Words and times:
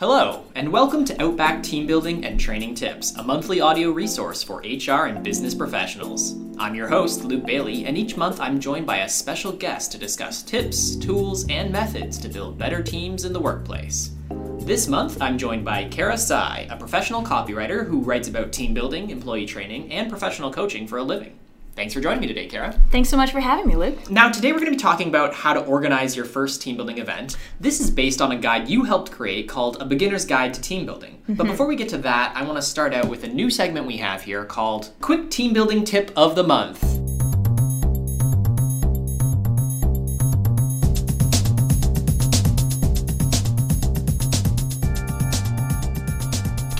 Hello, 0.00 0.42
and 0.56 0.72
welcome 0.72 1.04
to 1.04 1.22
Outback 1.22 1.62
Team 1.62 1.86
Building 1.86 2.24
and 2.24 2.38
Training 2.38 2.74
Tips, 2.74 3.14
a 3.14 3.22
monthly 3.22 3.60
audio 3.60 3.92
resource 3.92 4.42
for 4.42 4.56
HR 4.58 5.06
and 5.06 5.22
business 5.22 5.54
professionals. 5.54 6.34
I'm 6.58 6.74
your 6.74 6.88
host, 6.88 7.22
Luke 7.22 7.46
Bailey, 7.46 7.86
and 7.86 7.96
each 7.96 8.16
month 8.16 8.40
I'm 8.40 8.58
joined 8.58 8.86
by 8.86 8.98
a 8.98 9.08
special 9.08 9.52
guest 9.52 9.92
to 9.92 9.98
discuss 9.98 10.42
tips, 10.42 10.96
tools, 10.96 11.48
and 11.48 11.70
methods 11.70 12.18
to 12.18 12.28
build 12.28 12.58
better 12.58 12.82
teams 12.82 13.24
in 13.24 13.32
the 13.32 13.38
workplace. 13.38 14.10
This 14.58 14.88
month, 14.88 15.22
I'm 15.22 15.38
joined 15.38 15.64
by 15.64 15.84
Kara 15.84 16.18
Sai, 16.18 16.66
a 16.70 16.76
professional 16.76 17.22
copywriter 17.22 17.86
who 17.86 18.00
writes 18.00 18.26
about 18.26 18.50
team 18.50 18.74
building, 18.74 19.10
employee 19.10 19.46
training, 19.46 19.92
and 19.92 20.10
professional 20.10 20.52
coaching 20.52 20.88
for 20.88 20.98
a 20.98 21.04
living. 21.04 21.38
Thanks 21.74 21.92
for 21.92 22.00
joining 22.00 22.20
me 22.20 22.28
today, 22.28 22.46
Kara. 22.46 22.72
Thanks 22.90 23.08
so 23.08 23.16
much 23.16 23.32
for 23.32 23.40
having 23.40 23.66
me, 23.66 23.74
Luke. 23.74 24.08
Now, 24.08 24.30
today 24.30 24.52
we're 24.52 24.60
going 24.60 24.70
to 24.70 24.76
be 24.76 24.82
talking 24.82 25.08
about 25.08 25.34
how 25.34 25.52
to 25.52 25.60
organize 25.60 26.14
your 26.14 26.24
first 26.24 26.62
team 26.62 26.76
building 26.76 26.98
event. 26.98 27.36
This 27.58 27.80
is 27.80 27.90
based 27.90 28.22
on 28.22 28.30
a 28.30 28.36
guide 28.36 28.68
you 28.68 28.84
helped 28.84 29.10
create 29.10 29.48
called 29.48 29.78
A 29.80 29.84
Beginner's 29.84 30.24
Guide 30.24 30.54
to 30.54 30.60
Team 30.60 30.86
Building. 30.86 31.14
Mm-hmm. 31.22 31.34
But 31.34 31.48
before 31.48 31.66
we 31.66 31.74
get 31.74 31.88
to 31.88 31.98
that, 31.98 32.32
I 32.36 32.44
want 32.44 32.58
to 32.58 32.62
start 32.62 32.94
out 32.94 33.08
with 33.08 33.24
a 33.24 33.28
new 33.28 33.50
segment 33.50 33.86
we 33.86 33.96
have 33.96 34.22
here 34.22 34.44
called 34.44 34.92
Quick 35.00 35.30
Team 35.30 35.52
Building 35.52 35.84
Tip 35.84 36.12
of 36.16 36.36
the 36.36 36.44
Month. 36.44 36.93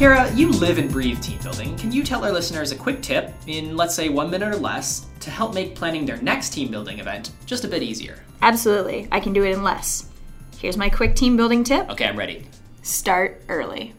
Kara, 0.05 0.31
you 0.35 0.51
live 0.51 0.77
and 0.77 0.93
breathe 0.93 1.19
team 1.23 1.39
building. 1.43 1.75
Can 1.79 1.91
you 1.91 2.03
tell 2.03 2.23
our 2.27 2.31
listeners 2.31 2.73
a 2.73 2.77
quick 2.77 3.01
tip 3.01 3.33
in, 3.47 3.75
let's 3.75 3.95
say, 3.95 4.11
one 4.11 4.31
minute 4.31 4.55
or 4.55 4.59
less 4.59 5.07
to 5.21 5.31
help 5.31 5.55
make 5.55 5.75
planning 5.75 6.05
their 6.05 6.19
next 6.19 6.51
team 6.51 6.71
building 6.71 6.99
event 6.99 7.31
just 7.47 7.65
a 7.65 7.69
bit 7.69 7.83
easier? 7.83 8.23
Absolutely. 8.43 9.09
I 9.11 9.19
can 9.19 9.33
do 9.33 9.45
it 9.45 9.53
in 9.53 9.63
less. 9.63 10.11
Here's 10.59 10.77
my 10.77 10.91
quick 10.91 11.17
team 11.17 11.39
building 11.39 11.65
tip 11.65 11.89
Okay, 11.89 12.05
I'm 12.05 12.19
ready. 12.19 12.45
start 12.83 13.43
early. 13.49 13.95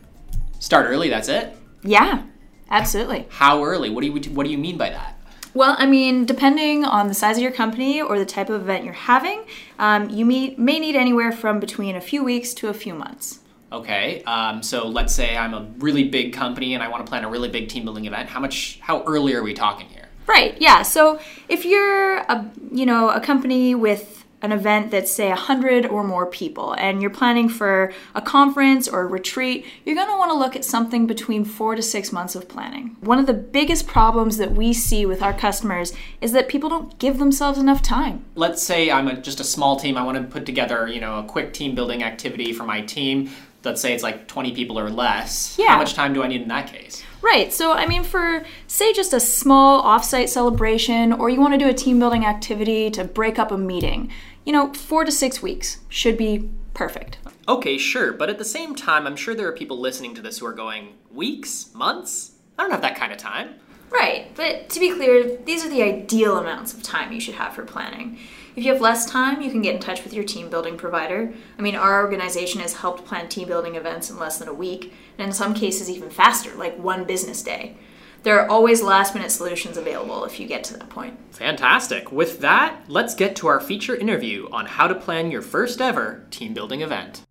Start 0.60 0.86
early, 0.86 1.10
that's 1.10 1.28
it? 1.28 1.58
Yeah, 1.82 2.22
absolutely. 2.70 3.26
How 3.30 3.64
early? 3.64 3.90
What 3.90 4.02
do 4.02 4.08
you 4.08 4.14
what 4.36 4.44
do 4.44 4.52
you 4.52 4.60
mean 4.60 4.78
by 4.78 4.92
that? 4.92 5.18
Well, 5.56 5.76
I 5.80 5.88
mean, 5.88 6.28
depending 6.28 6.86
on 6.86 7.08
the 7.08 7.16
size 7.16 7.38
of 7.38 7.42
your 7.42 7.52
company 7.52 8.00
or 8.00 8.20
the 8.20 8.26
type 8.26 8.52
of 8.52 8.62
event 8.62 8.84
you're 8.84 8.94
having, 8.94 9.44
um, 9.80 10.12
you 10.12 10.24
may, 10.24 10.54
may 10.56 10.80
need 10.80 10.96
anywhere 10.96 11.32
from 11.32 11.60
between 11.60 11.96
a 11.96 12.02
few 12.02 12.24
weeks 12.24 12.54
to 12.56 12.68
a 12.68 12.76
few 12.76 12.94
months. 12.94 13.40
Okay, 13.72 14.24
um, 14.24 14.62
so 14.64 14.88
let's 14.88 15.14
say 15.14 15.36
I'm 15.36 15.54
a 15.54 15.68
really 15.80 16.08
big 16.08 16.34
company 16.34 16.74
and 16.74 16.84
I 16.84 16.88
want 16.88 17.06
to 17.06 17.10
plan 17.10 17.24
a 17.24 17.30
really 17.30 17.50
big 17.50 17.68
team 17.68 17.84
building 17.84 18.06
event. 18.06 18.30
How 18.30 18.40
much? 18.40 18.80
How 18.82 19.04
early 19.04 19.34
are 19.34 19.44
we 19.44 19.54
talking 19.54 19.88
here? 19.88 20.08
Right. 20.28 20.60
Yeah. 20.60 20.82
So 20.84 21.20
if 21.50 21.66
you're 21.66 22.18
a 22.18 22.50
you 22.72 22.86
know 22.86 23.10
a 23.10 23.20
company 23.20 23.76
with 23.76 24.26
an 24.42 24.52
event 24.52 24.92
that's 24.92 25.12
say 25.12 25.30
100 25.30 25.88
or 25.88 26.04
more 26.04 26.26
people 26.28 26.74
and 26.74 27.02
you're 27.02 27.10
planning 27.10 27.50
for 27.50 27.92
a 28.14 28.22
conference 28.22 28.88
or 28.88 29.02
a 29.02 29.06
retreat 29.06 29.66
you're 29.86 29.96
going 29.96 30.10
to 30.10 30.18
want 30.18 30.30
to 30.30 30.38
look 30.38 30.56
at 30.56 30.64
something 30.64 31.08
between 31.08 31.44
4 31.44 31.76
to 31.76 31.82
6 31.82 32.12
months 32.12 32.36
of 32.36 32.48
planning 32.48 32.96
one 33.00 33.18
of 33.18 33.26
the 33.26 33.34
biggest 33.34 33.88
problems 33.88 34.38
that 34.38 34.52
we 34.52 34.72
see 34.72 35.06
with 35.06 35.24
our 35.24 35.34
customers 35.34 35.94
is 36.22 36.32
that 36.34 36.48
people 36.48 36.70
don't 36.70 37.00
give 37.00 37.18
themselves 37.18 37.58
enough 37.58 37.82
time 37.82 38.26
Let's 38.36 38.62
say 38.62 38.92
I'm 38.92 39.08
a, 39.08 39.16
just 39.16 39.40
a 39.40 39.46
small 39.46 39.78
team. 39.78 39.96
I 39.98 40.04
want 40.04 40.18
to 40.18 40.24
put 40.26 40.46
together, 40.46 40.88
you 40.88 41.00
know, 41.00 41.20
a 41.20 41.24
quick 41.24 41.54
team 41.54 41.74
building 41.74 42.04
activity 42.04 42.52
for 42.52 42.64
my 42.64 42.82
team. 42.82 43.30
Let's 43.66 43.82
say 43.82 43.94
it's 43.94 44.04
like 44.04 44.28
20 44.28 44.54
people 44.54 44.80
or 44.80 44.90
less. 44.90 45.56
Yeah. 45.58 45.70
How 45.70 45.78
much 45.78 45.94
time 45.94 46.14
do 46.14 46.24
I 46.24 46.28
need 46.28 46.42
in 46.42 46.48
that 46.50 46.68
case? 46.68 47.04
Right. 47.22 47.52
So, 47.52 47.72
I 47.72 47.88
mean, 47.88 48.04
for 48.04 48.46
say 48.68 48.94
just 48.94 49.14
a 49.14 49.20
small 49.20 49.84
offsite 49.84 50.30
celebration, 50.30 51.12
or 51.14 51.30
you 51.30 51.40
want 51.40 51.54
to 51.54 51.58
do 51.58 51.68
a 51.68 51.74
team 51.74 51.98
building 51.98 52.26
activity 52.26 52.92
to 52.92 53.04
break 53.04 53.40
up 53.40 53.52
a 53.52 53.58
meeting, 53.58 54.12
you 54.46 54.54
know, 54.54 54.72
four 54.74 55.04
to 55.04 55.12
six 55.12 55.42
weeks 55.42 55.80
should 55.90 56.18
be 56.18 56.50
perfect. 56.74 57.18
Okay, 57.48 57.78
sure, 57.78 58.12
but 58.12 58.30
at 58.30 58.38
the 58.38 58.46
same 58.46 58.76
time, 58.76 59.06
I'm 59.06 59.16
sure 59.16 59.36
there 59.36 59.48
are 59.48 59.54
people 59.54 59.80
listening 59.80 60.16
to 60.16 60.22
this 60.22 60.40
who 60.40 60.46
are 60.46 60.54
going, 60.54 60.96
weeks? 61.12 61.74
Months? 61.74 62.34
I 62.58 62.64
don't 62.64 62.72
have 62.72 62.82
that 62.82 62.96
kind 62.96 63.12
of 63.12 63.18
time. 63.18 63.56
Right, 63.90 64.32
but 64.36 64.70
to 64.70 64.80
be 64.80 64.92
clear, 64.92 65.38
these 65.46 65.64
are 65.64 65.70
the 65.70 65.84
ideal 65.84 66.38
amounts 66.38 66.74
of 66.74 66.82
time 66.82 67.12
you 67.12 67.20
should 67.20 67.36
have 67.36 67.54
for 67.54 67.64
planning. 67.64 68.18
If 68.56 68.64
you 68.64 68.72
have 68.72 68.82
less 68.82 69.06
time, 69.06 69.42
you 69.42 69.52
can 69.52 69.62
get 69.62 69.76
in 69.76 69.82
touch 69.82 70.06
with 70.06 70.14
your 70.14 70.24
team 70.24 70.50
building 70.50 70.78
provider. 70.78 71.34
I 71.60 71.62
mean, 71.62 71.76
our 71.76 72.02
organization 72.02 72.62
has 72.62 72.74
helped 72.76 73.06
plan 73.06 73.28
team 73.28 73.50
building 73.50 73.76
events 73.76 74.10
in 74.10 74.18
less 74.18 74.38
than 74.38 74.48
a 74.48 74.54
week, 74.54 74.94
and 75.18 75.28
in 75.28 75.34
some 75.34 75.54
cases, 75.54 75.90
even 75.90 76.10
faster, 76.10 76.56
like 76.56 76.78
one 76.80 77.04
business 77.04 77.44
day. 77.44 77.76
There 78.24 78.40
are 78.40 78.50
always 78.50 78.82
last 78.82 79.14
minute 79.14 79.32
solutions 79.32 79.76
available 79.76 80.24
if 80.24 80.40
you 80.40 80.48
get 80.48 80.64
to 80.66 80.78
that 80.78 80.90
point. 80.90 81.20
Fantastic. 81.32 82.14
With 82.14 82.40
that, 82.40 82.80
let's 82.88 83.14
get 83.14 83.36
to 83.36 83.48
our 83.48 83.60
feature 83.60 83.96
interview 83.96 84.48
on 84.52 84.66
how 84.66 84.88
to 84.88 84.96
plan 84.96 85.32
your 85.32 85.42
first 85.42 85.82
ever 85.82 86.26
team 86.32 86.54
building 86.54 86.82
event. 86.82 87.25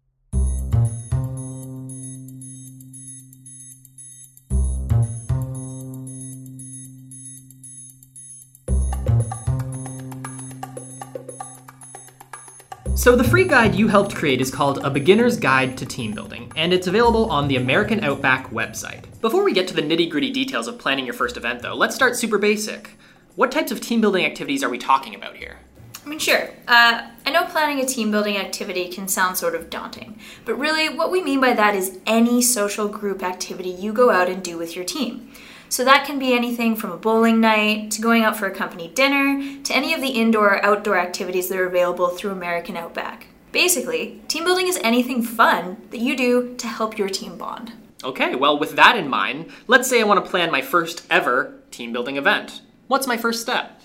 So, 13.05 13.15
the 13.15 13.23
free 13.23 13.45
guide 13.45 13.75
you 13.75 13.89
helped 13.89 14.15
create 14.15 14.41
is 14.41 14.51
called 14.51 14.83
A 14.83 14.89
Beginner's 14.89 15.37
Guide 15.37 15.77
to 15.77 15.85
Team 15.85 16.13
Building, 16.13 16.51
and 16.57 16.73
it's 16.73 16.87
available 16.87 17.31
on 17.31 17.49
the 17.49 17.57
American 17.57 18.03
Outback 18.03 18.49
website. 18.49 19.05
Before 19.21 19.45
we 19.45 19.53
get 19.53 19.69
to 19.69 19.75
the 19.75 19.83
nitty 19.83 20.09
gritty 20.09 20.31
details 20.31 20.67
of 20.67 20.79
planning 20.79 21.05
your 21.05 21.13
first 21.13 21.37
event, 21.37 21.61
though, 21.61 21.75
let's 21.75 21.95
start 21.95 22.17
super 22.17 22.39
basic. 22.39 22.93
What 23.37 23.53
types 23.53 23.71
of 23.71 23.83
team 23.83 24.01
building 24.01 24.25
activities 24.25 24.65
are 24.65 24.71
we 24.71 24.79
talking 24.79 25.15
about 25.15 25.37
here? 25.37 25.59
I 26.03 26.09
mean, 26.09 26.19
sure. 26.19 26.49
Uh, 26.67 27.11
I 27.27 27.31
know 27.31 27.45
planning 27.45 27.85
a 27.85 27.87
team 27.87 28.11
building 28.11 28.39
activity 28.39 28.89
can 28.89 29.07
sound 29.07 29.37
sort 29.37 29.55
of 29.55 29.69
daunting, 29.69 30.19
but 30.47 30.55
really 30.55 30.89
what 30.89 31.11
we 31.11 31.23
mean 31.23 31.43
by 31.43 31.53
that 31.53 31.75
is 31.75 31.99
any 32.07 32.41
social 32.41 32.89
group 32.89 33.23
activity 33.23 33.69
you 33.69 33.93
go 33.93 34.13
out 34.13 34.31
and 34.31 34.43
do 34.43 34.57
with 34.57 34.75
your 34.75 34.85
team. 34.87 35.31
So 35.75 35.85
that 35.85 36.07
can 36.07 36.21
be 36.21 36.33
anything 36.33 36.77
from 36.77 36.93
a 36.93 36.97
bowling 36.97 37.41
night 37.41 37.91
to 37.91 38.01
going 38.01 38.23
out 38.23 38.37
for 38.37 38.47
a 38.47 38.55
company 38.55 38.87
dinner 38.87 39.61
to 39.65 39.75
any 39.75 39.93
of 39.93 40.01
the 40.01 40.11
indoor 40.11 40.55
or 40.55 40.65
outdoor 40.65 40.99
activities 40.99 41.49
that 41.49 41.59
are 41.59 41.67
available 41.67 42.11
through 42.11 42.31
American 42.31 42.77
Outback. 42.77 43.27
Basically, 43.51 44.23
team 44.29 44.45
building 44.45 44.69
is 44.69 44.79
anything 44.85 45.21
fun 45.21 45.79
that 45.91 45.99
you 45.99 46.17
do 46.17 46.55
to 46.59 46.69
help 46.69 46.97
your 46.97 47.09
team 47.09 47.37
bond. 47.37 47.73
Okay, 48.05 48.37
well, 48.37 48.57
with 48.57 48.77
that 48.77 48.97
in 48.97 49.09
mind, 49.09 49.51
let's 49.67 49.91
say 49.91 50.01
I 50.01 50.05
want 50.05 50.25
to 50.25 50.31
plan 50.31 50.53
my 50.53 50.63
first 50.63 51.05
ever 51.11 51.57
team 51.73 51.93
building 51.93 52.17
event. 52.17 52.63
What's 52.87 53.09
my 53.09 53.17
first 53.17 53.41
step? 53.41 53.81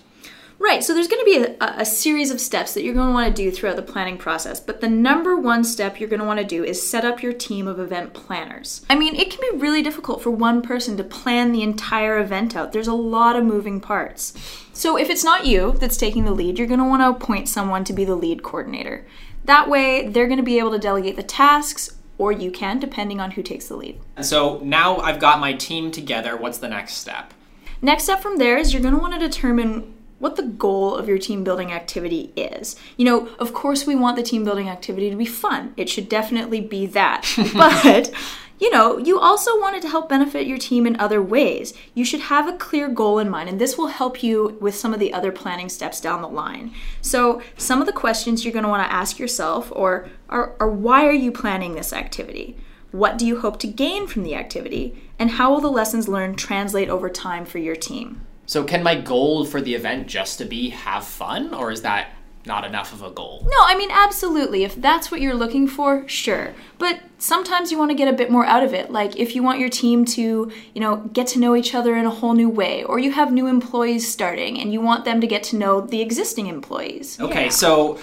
Right, 0.61 0.83
so 0.83 0.93
there's 0.93 1.07
going 1.07 1.21
to 1.21 1.25
be 1.25 1.55
a, 1.61 1.73
a, 1.79 1.85
series 1.85 2.31
of 2.31 2.41
steps 2.41 2.73
that 2.73 2.83
you're 2.83 2.93
going 2.93 3.07
to 3.07 3.13
want 3.13 3.33
to 3.33 3.43
do 3.43 3.49
throughout 3.49 3.77
the 3.77 3.81
planning 3.81 4.17
process, 4.17 4.59
but 4.59 4.81
the 4.81 4.89
number 4.89 5.37
one 5.37 5.63
step 5.63 5.99
you're 5.99 6.09
going 6.09 6.19
to 6.19 6.25
want 6.25 6.41
to 6.41 6.45
do 6.45 6.65
is 6.65 6.85
set 6.85 7.05
up 7.05 7.23
your 7.23 7.31
team 7.31 7.65
of 7.65 7.79
event 7.79 8.13
planners. 8.13 8.85
I 8.89 8.95
mean, 8.95 9.15
it 9.15 9.31
can 9.31 9.39
be 9.39 9.57
really 9.57 9.81
difficult 9.81 10.21
for 10.21 10.31
one 10.31 10.61
person 10.61 10.97
to 10.97 11.03
plan 11.05 11.53
the 11.53 11.63
entire 11.63 12.19
event 12.19 12.57
out, 12.57 12.73
there's 12.73 12.89
a 12.89 12.93
lot 12.93 13.37
of 13.37 13.45
moving 13.45 13.79
parts. 13.79 14.33
So 14.73 14.97
if 14.97 15.09
it's 15.09 15.23
not 15.23 15.45
you 15.45 15.71
that's 15.79 15.95
taking 15.95 16.25
the 16.25 16.33
lead, 16.33 16.59
you're 16.59 16.67
going 16.67 16.81
to 16.81 16.85
want 16.85 17.03
to 17.03 17.09
appoint 17.09 17.47
someone 17.47 17.85
to 17.85 17.93
be 17.93 18.03
the 18.03 18.15
lead 18.15 18.43
coordinator. 18.43 19.07
That 19.45 19.69
way, 19.69 20.09
they're 20.09 20.27
going 20.27 20.37
to 20.37 20.43
be 20.43 20.59
able 20.59 20.71
to 20.71 20.79
delegate 20.79 21.15
the 21.15 21.23
tasks, 21.23 21.95
or 22.17 22.33
you 22.33 22.51
can, 22.51 22.79
depending 22.79 23.21
on 23.21 23.31
who 23.31 23.43
takes 23.43 23.69
the 23.69 23.77
lead. 23.77 23.97
So 24.21 24.59
now 24.61 24.97
I've 24.97 25.19
got 25.19 25.39
my 25.39 25.53
team 25.53 25.89
together. 25.89 26.35
What's 26.35 26.57
the 26.57 26.67
next 26.67 26.95
step? 26.95 27.33
Next 27.81 28.03
step 28.03 28.21
from 28.21 28.37
there 28.37 28.57
is 28.57 28.73
you're 28.73 28.81
going 28.81 28.93
to 28.93 28.99
want 28.99 29.13
to 29.13 29.19
determine 29.19 29.93
what 30.19 30.35
the 30.35 30.43
goal 30.43 30.95
of 30.95 31.07
your 31.07 31.17
team 31.17 31.43
building 31.43 31.71
activity 31.71 32.31
is. 32.35 32.75
You 32.97 33.05
know, 33.05 33.29
of 33.39 33.53
course, 33.53 33.87
we 33.87 33.95
want 33.95 34.17
the 34.17 34.23
team 34.23 34.43
building 34.43 34.69
activity 34.69 35.09
to 35.09 35.15
be 35.15 35.25
fun. 35.25 35.73
It 35.77 35.89
should 35.89 36.09
definitely 36.09 36.61
be 36.61 36.85
that. 36.87 37.25
but, 37.53 38.11
you 38.59 38.69
know, 38.69 38.97
you 38.97 39.17
also 39.17 39.59
want 39.59 39.77
it 39.77 39.81
to 39.83 39.89
help 39.89 40.09
benefit 40.09 40.45
your 40.45 40.57
team 40.57 40.85
in 40.85 40.99
other 40.99 41.21
ways. 41.21 41.73
You 41.93 42.03
should 42.03 42.19
have 42.21 42.47
a 42.47 42.57
clear 42.57 42.89
goal 42.89 43.17
in 43.17 43.29
mind, 43.29 43.47
and 43.47 43.59
this 43.59 43.77
will 43.77 43.87
help 43.87 44.21
you 44.21 44.57
with 44.59 44.75
some 44.75 44.93
of 44.93 44.99
the 44.99 45.13
other 45.13 45.31
planning 45.31 45.69
steps 45.69 46.01
down 46.01 46.21
the 46.21 46.27
line. 46.27 46.73
So, 47.01 47.41
some 47.57 47.79
of 47.79 47.87
the 47.87 47.93
questions 47.93 48.43
you're 48.43 48.53
going 48.53 48.63
to 48.63 48.69
want 48.69 48.85
to 48.85 48.93
ask 48.93 49.17
yourself 49.19 49.71
or 49.73 50.09
are, 50.27 50.55
are 50.59 50.69
why 50.69 51.05
are 51.05 51.13
you 51.13 51.31
planning 51.31 51.75
this 51.75 51.93
activity? 51.93 52.57
What 52.91 53.17
do 53.17 53.25
you 53.25 53.39
hope 53.39 53.59
to 53.59 53.67
gain 53.67 54.07
from 54.07 54.23
the 54.23 54.35
activity? 54.35 55.09
And 55.17 55.31
how 55.31 55.53
will 55.53 55.61
the 55.61 55.71
lessons 55.71 56.07
learned 56.07 56.37
translate 56.37 56.89
over 56.89 57.09
time 57.09 57.45
for 57.45 57.59
your 57.59 57.75
team? 57.75 58.21
So, 58.49 58.63
can 58.63 58.81
my 58.81 58.95
goal 58.95 59.45
for 59.45 59.61
the 59.61 59.75
event 59.75 60.07
just 60.07 60.39
to 60.39 60.45
be 60.45 60.69
have 60.69 61.05
fun, 61.05 61.53
or 61.53 61.69
is 61.69 61.83
that 61.83 62.13
not 62.47 62.65
enough 62.65 62.91
of 62.93 63.03
a 63.03 63.11
goal? 63.11 63.45
No, 63.47 63.57
I 63.61 63.77
mean, 63.77 63.91
absolutely. 63.91 64.63
If 64.63 64.73
that's 64.73 65.11
what 65.11 65.21
you're 65.21 65.35
looking 65.35 65.67
for, 65.67 66.07
sure. 66.07 66.55
But 66.79 66.99
sometimes 67.19 67.71
you 67.71 67.77
want 67.77 67.91
to 67.91 67.95
get 67.95 68.07
a 68.07 68.17
bit 68.17 68.31
more 68.31 68.47
out 68.47 68.63
of 68.63 68.73
it. 68.73 68.89
Like 68.89 69.15
if 69.17 69.35
you 69.35 69.43
want 69.43 69.59
your 69.59 69.69
team 69.69 70.03
to, 70.05 70.51
you 70.73 70.81
know, 70.81 70.95
get 71.13 71.27
to 71.27 71.39
know 71.39 71.55
each 71.55 71.75
other 71.75 71.95
in 71.95 72.07
a 72.07 72.09
whole 72.09 72.33
new 72.33 72.49
way, 72.49 72.83
or 72.85 72.97
you 72.97 73.11
have 73.11 73.31
new 73.31 73.45
employees 73.45 74.11
starting 74.11 74.59
and 74.59 74.73
you 74.73 74.81
want 74.81 75.05
them 75.05 75.21
to 75.21 75.27
get 75.27 75.43
to 75.43 75.55
know 75.55 75.81
the 75.81 76.01
existing 76.01 76.47
employees. 76.47 77.19
Okay, 77.19 77.43
Yeah. 77.43 77.49
so 77.51 77.99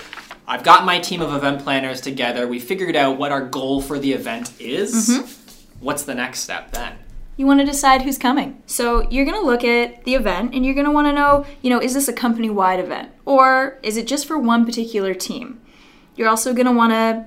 I've 0.47 0.63
got 0.63 0.85
my 0.85 1.01
team 1.01 1.23
of 1.23 1.35
event 1.35 1.61
planners 1.65 2.01
together. 2.01 2.47
We 2.47 2.61
figured 2.61 2.95
out 2.95 3.19
what 3.19 3.33
our 3.33 3.45
goal 3.45 3.83
for 3.83 3.99
the 3.99 4.13
event 4.13 4.53
is. 4.61 5.09
Mm-hmm. 5.09 5.85
What's 5.85 6.05
the 6.05 6.15
next 6.15 6.39
step 6.41 6.71
then? 6.71 6.93
You 7.37 7.47
want 7.47 7.61
to 7.61 7.67
decide 7.67 8.03
who's 8.03 8.19
coming. 8.19 8.63
So 8.67 9.09
you're 9.11 9.25
going 9.25 9.39
to 9.39 9.47
look 9.47 9.65
at 9.65 10.05
the 10.05 10.15
event 10.15 10.55
and 10.55 10.65
you're 10.65 10.75
going 10.75 10.87
to 10.87 10.93
want 10.93 11.07
to 11.09 11.13
know, 11.13 11.45
you 11.63 11.71
know, 11.71 11.81
is 11.81 11.95
this 11.95 12.09
a 12.09 12.13
company 12.13 12.51
wide 12.51 12.81
event 12.81 13.11
or 13.25 13.79
is 13.83 13.97
it 13.97 14.07
just 14.07 14.27
for 14.27 14.39
one 14.39 14.65
particular 14.65 15.15
team? 15.15 15.61
You're 16.17 16.29
also 16.29 16.55
going 16.55 16.67
to 16.67 16.73
want 16.73 16.93
to 16.93 17.27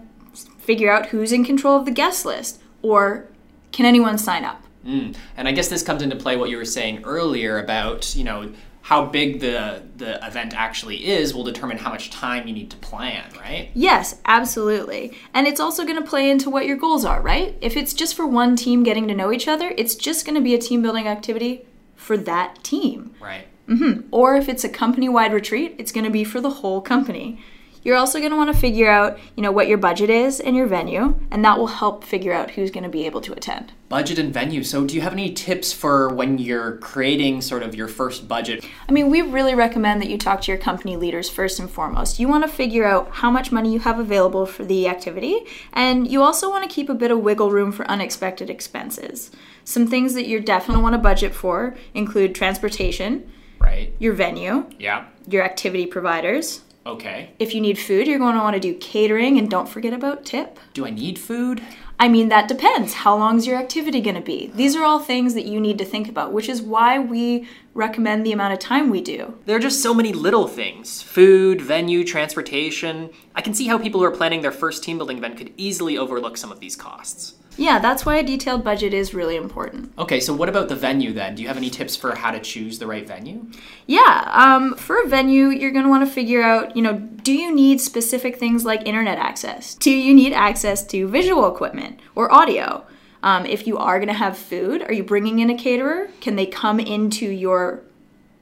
figure 0.69 0.91
out 0.91 1.07
who's 1.07 1.31
in 1.31 1.43
control 1.43 1.77
of 1.77 1.85
the 1.85 1.91
guest 1.91 2.25
list, 2.25 2.61
or 2.83 3.27
can 3.71 3.87
anyone 3.87 4.17
sign 4.19 4.45
up? 4.45 4.63
Mm. 4.85 5.15
And 5.35 5.47
I 5.47 5.51
guess 5.51 5.67
this 5.67 5.83
comes 5.83 6.01
into 6.01 6.15
play 6.15 6.37
what 6.37 6.49
you 6.49 6.57
were 6.57 6.65
saying 6.65 7.03
earlier 7.03 7.59
about, 7.59 8.15
you 8.15 8.23
know, 8.23 8.51
how 8.89 9.05
big 9.05 9.39
the 9.39 9.83
the 9.97 10.25
event 10.25 10.51
actually 10.55 11.07
is 11.07 11.31
will 11.31 11.43
determine 11.43 11.77
how 11.77 11.91
much 11.91 12.09
time 12.09 12.47
you 12.47 12.53
need 12.55 12.71
to 12.71 12.77
plan, 12.77 13.23
right? 13.39 13.69
Yes, 13.75 14.19
absolutely. 14.25 15.15
And 15.31 15.45
it's 15.45 15.59
also 15.59 15.83
going 15.83 16.01
to 16.01 16.09
play 16.09 16.27
into 16.27 16.49
what 16.49 16.65
your 16.65 16.75
goals 16.75 17.05
are, 17.05 17.21
right? 17.21 17.55
If 17.61 17.77
it's 17.77 17.93
just 17.93 18.15
for 18.15 18.25
one 18.25 18.55
team 18.55 18.81
getting 18.81 19.07
to 19.07 19.13
know 19.13 19.31
each 19.31 19.47
other, 19.47 19.75
it's 19.77 19.93
just 19.93 20.25
going 20.25 20.33
to 20.33 20.41
be 20.41 20.55
a 20.55 20.57
team 20.57 20.81
building 20.81 21.07
activity 21.07 21.67
for 21.95 22.17
that 22.17 22.63
team. 22.63 23.13
Right. 23.21 23.45
Mm-hmm. 23.67 24.07
Or 24.09 24.35
if 24.35 24.49
it's 24.49 24.63
a 24.63 24.69
company 24.69 25.07
wide 25.07 25.33
retreat, 25.33 25.75
it's 25.77 25.91
going 25.91 26.05
to 26.05 26.09
be 26.09 26.23
for 26.23 26.41
the 26.41 26.49
whole 26.49 26.81
company. 26.81 27.43
You're 27.81 27.95
also 27.95 28.19
going 28.19 28.31
to 28.31 28.37
want 28.37 28.53
to 28.53 28.59
figure 28.59 28.89
out, 28.89 29.17
you 29.35 29.43
know, 29.43 29.51
what 29.51 29.67
your 29.67 29.77
budget 29.77 30.09
is 30.09 30.39
and 30.39 30.55
your 30.55 30.67
venue, 30.67 31.19
and 31.31 31.43
that 31.45 31.57
will 31.57 31.67
help 31.67 32.03
figure 32.03 32.33
out 32.33 32.51
who's 32.51 32.71
going 32.71 32.83
to 32.83 32.89
be 32.89 33.05
able 33.05 33.21
to 33.21 33.33
attend. 33.33 33.71
Budget 33.87 34.19
and 34.19 34.33
venue. 34.33 34.63
So, 34.63 34.85
do 34.85 34.95
you 34.95 35.01
have 35.01 35.13
any 35.13 35.33
tips 35.33 35.71
for 35.71 36.13
when 36.13 36.37
you're 36.37 36.77
creating 36.77 37.41
sort 37.41 37.63
of 37.63 37.73
your 37.73 37.87
first 37.87 38.27
budget? 38.27 38.65
I 38.87 38.91
mean, 38.91 39.09
we 39.09 39.21
really 39.21 39.55
recommend 39.55 40.01
that 40.01 40.09
you 40.09 40.17
talk 40.17 40.41
to 40.41 40.51
your 40.51 40.59
company 40.59 40.97
leaders 40.97 41.29
first 41.29 41.59
and 41.59 41.69
foremost. 41.69 42.19
You 42.19 42.27
want 42.27 42.43
to 42.43 42.49
figure 42.49 42.85
out 42.85 43.09
how 43.11 43.31
much 43.31 43.51
money 43.51 43.73
you 43.73 43.79
have 43.79 43.97
available 43.97 44.45
for 44.45 44.65
the 44.65 44.87
activity, 44.87 45.45
and 45.73 46.09
you 46.09 46.21
also 46.21 46.49
want 46.49 46.69
to 46.69 46.73
keep 46.73 46.89
a 46.89 46.93
bit 46.93 47.11
of 47.11 47.19
wiggle 47.19 47.49
room 47.49 47.71
for 47.71 47.89
unexpected 47.89 48.49
expenses. 48.49 49.31
Some 49.63 49.87
things 49.87 50.13
that 50.15 50.27
you 50.27 50.39
definitely 50.39 50.83
want 50.83 50.93
to 50.93 50.99
budget 50.99 51.33
for 51.33 51.75
include 51.93 52.35
transportation, 52.35 53.31
right? 53.59 53.93
Your 53.99 54.13
venue, 54.13 54.69
yeah, 54.77 55.05
your 55.27 55.43
activity 55.43 55.85
providers, 55.85 56.61
Okay. 56.89 57.33
If 57.37 57.53
you 57.53 57.61
need 57.61 57.77
food, 57.77 58.07
you're 58.07 58.17
going 58.17 58.35
to 58.35 58.41
want 58.41 58.55
to 58.55 58.59
do 58.59 58.73
catering 58.73 59.37
and 59.37 59.49
don't 59.49 59.69
forget 59.69 59.93
about 59.93 60.25
tip. 60.25 60.59
Do 60.73 60.87
I 60.87 60.89
need 60.89 61.19
food? 61.19 61.61
I 61.99 62.07
mean, 62.07 62.29
that 62.29 62.47
depends. 62.47 62.93
How 62.93 63.15
long 63.15 63.37
is 63.37 63.45
your 63.45 63.57
activity 63.57 64.01
going 64.01 64.15
to 64.15 64.21
be? 64.21 64.51
These 64.55 64.75
are 64.75 64.83
all 64.83 64.99
things 64.99 65.35
that 65.35 65.45
you 65.45 65.59
need 65.59 65.77
to 65.77 65.85
think 65.85 66.09
about, 66.09 66.33
which 66.33 66.49
is 66.49 66.63
why 66.63 66.97
we 66.97 67.47
recommend 67.75 68.25
the 68.25 68.31
amount 68.31 68.53
of 68.53 68.59
time 68.59 68.89
we 68.89 69.01
do. 69.01 69.37
There 69.45 69.55
are 69.55 69.59
just 69.59 69.83
so 69.83 69.93
many 69.93 70.13
little 70.13 70.47
things 70.47 71.03
food, 71.03 71.61
venue, 71.61 72.03
transportation. 72.03 73.11
I 73.35 73.41
can 73.41 73.53
see 73.53 73.67
how 73.67 73.77
people 73.77 73.99
who 73.99 74.05
are 74.07 74.11
planning 74.11 74.41
their 74.41 74.51
first 74.51 74.83
team 74.83 74.97
building 74.97 75.19
event 75.19 75.37
could 75.37 75.53
easily 75.57 75.95
overlook 75.95 76.37
some 76.37 76.51
of 76.51 76.59
these 76.59 76.75
costs. 76.75 77.35
Yeah, 77.59 77.77
that's 77.79 78.05
why 78.05 78.15
a 78.15 78.23
detailed 78.23 78.63
budget 78.63 78.93
is 78.93 79.13
really 79.13 79.35
important. 79.35 79.91
Okay, 79.97 80.21
so 80.21 80.33
what 80.33 80.47
about 80.47 80.69
the 80.69 80.77
venue 80.77 81.11
then? 81.11 81.35
Do 81.35 81.41
you 81.41 81.49
have 81.49 81.57
any 81.57 81.69
tips 81.69 81.93
for 81.93 82.15
how 82.15 82.31
to 82.31 82.39
choose 82.39 82.79
the 82.79 82.87
right 82.87 83.05
venue? 83.05 83.45
Yeah, 83.85 84.29
um, 84.31 84.75
for 84.75 85.01
a 85.01 85.07
venue, 85.07 85.49
you're 85.49 85.71
going 85.71 85.83
to 85.83 85.89
want 85.89 86.07
to 86.07 86.11
figure 86.11 86.41
out, 86.41 86.77
you 86.77 86.81
know, 86.81 86.93
do 86.93 87.33
you 87.33 87.53
need 87.53 87.81
specific 87.81 88.37
things 88.37 88.63
like 88.63 88.87
internet 88.87 89.17
access? 89.17 89.75
Do 89.75 89.91
you 89.91 90.13
need 90.13 90.31
access 90.31 90.85
to 90.87 91.05
visual 91.09 91.53
equipment 91.53 91.99
or 92.15 92.31
audio? 92.33 92.85
Um, 93.23 93.45
if 93.45 93.67
you 93.67 93.77
are 93.77 93.99
going 93.99 94.07
to 94.07 94.13
have 94.13 94.37
food, 94.37 94.81
are 94.81 94.93
you 94.93 95.03
bringing 95.03 95.39
in 95.39 95.49
a 95.49 95.57
caterer? 95.57 96.09
Can 96.21 96.37
they 96.37 96.45
come 96.45 96.79
into 96.79 97.25
your 97.25 97.81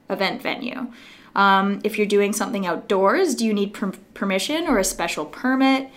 event 0.08 0.42
venue? 0.42 0.92
Um, 1.34 1.80
if 1.82 1.98
you're 1.98 2.06
doing 2.06 2.32
something 2.32 2.66
outdoors, 2.66 3.34
do 3.34 3.44
you 3.44 3.52
need 3.52 3.74
per- 3.74 3.92
permission 4.14 4.68
or 4.68 4.78
a 4.78 4.84
special 4.84 5.24
permit? 5.24 5.90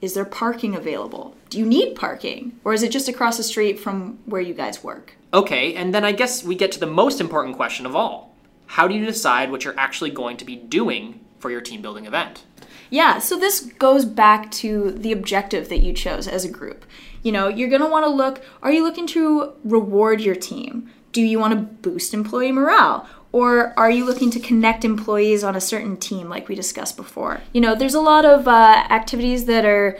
Is 0.00 0.14
there 0.14 0.24
parking 0.24 0.74
available? 0.74 1.36
Do 1.50 1.58
you 1.58 1.66
need 1.66 1.94
parking? 1.94 2.58
Or 2.64 2.72
is 2.72 2.82
it 2.82 2.90
just 2.90 3.08
across 3.08 3.36
the 3.36 3.42
street 3.42 3.78
from 3.78 4.18
where 4.24 4.40
you 4.40 4.54
guys 4.54 4.82
work? 4.82 5.14
Okay, 5.34 5.74
and 5.74 5.94
then 5.94 6.04
I 6.04 6.12
guess 6.12 6.42
we 6.42 6.54
get 6.54 6.72
to 6.72 6.80
the 6.80 6.86
most 6.86 7.20
important 7.20 7.56
question 7.56 7.84
of 7.84 7.94
all. 7.94 8.34
How 8.66 8.88
do 8.88 8.94
you 8.94 9.04
decide 9.04 9.50
what 9.50 9.64
you're 9.64 9.78
actually 9.78 10.10
going 10.10 10.36
to 10.38 10.44
be 10.44 10.56
doing 10.56 11.20
for 11.38 11.50
your 11.50 11.60
team 11.60 11.82
building 11.82 12.06
event? 12.06 12.44
Yeah, 12.88 13.18
so 13.18 13.38
this 13.38 13.60
goes 13.60 14.04
back 14.04 14.50
to 14.52 14.90
the 14.90 15.12
objective 15.12 15.68
that 15.68 15.80
you 15.80 15.92
chose 15.92 16.26
as 16.26 16.44
a 16.44 16.50
group. 16.50 16.84
You 17.22 17.32
know, 17.32 17.48
you're 17.48 17.68
going 17.68 17.82
to 17.82 17.88
want 17.88 18.04
to 18.04 18.10
look 18.10 18.42
are 18.62 18.72
you 18.72 18.82
looking 18.82 19.06
to 19.08 19.52
reward 19.64 20.20
your 20.20 20.34
team? 20.34 20.90
Do 21.12 21.22
you 21.22 21.38
want 21.38 21.52
to 21.52 21.60
boost 21.90 22.14
employee 22.14 22.52
morale? 22.52 23.08
Or 23.32 23.72
are 23.78 23.90
you 23.90 24.04
looking 24.04 24.30
to 24.32 24.40
connect 24.40 24.84
employees 24.84 25.44
on 25.44 25.54
a 25.54 25.60
certain 25.60 25.96
team, 25.96 26.28
like 26.28 26.48
we 26.48 26.54
discussed 26.54 26.96
before? 26.96 27.40
You 27.52 27.60
know, 27.60 27.74
there's 27.74 27.94
a 27.94 28.00
lot 28.00 28.24
of 28.24 28.48
uh, 28.48 28.86
activities 28.90 29.44
that 29.44 29.64
are 29.64 29.98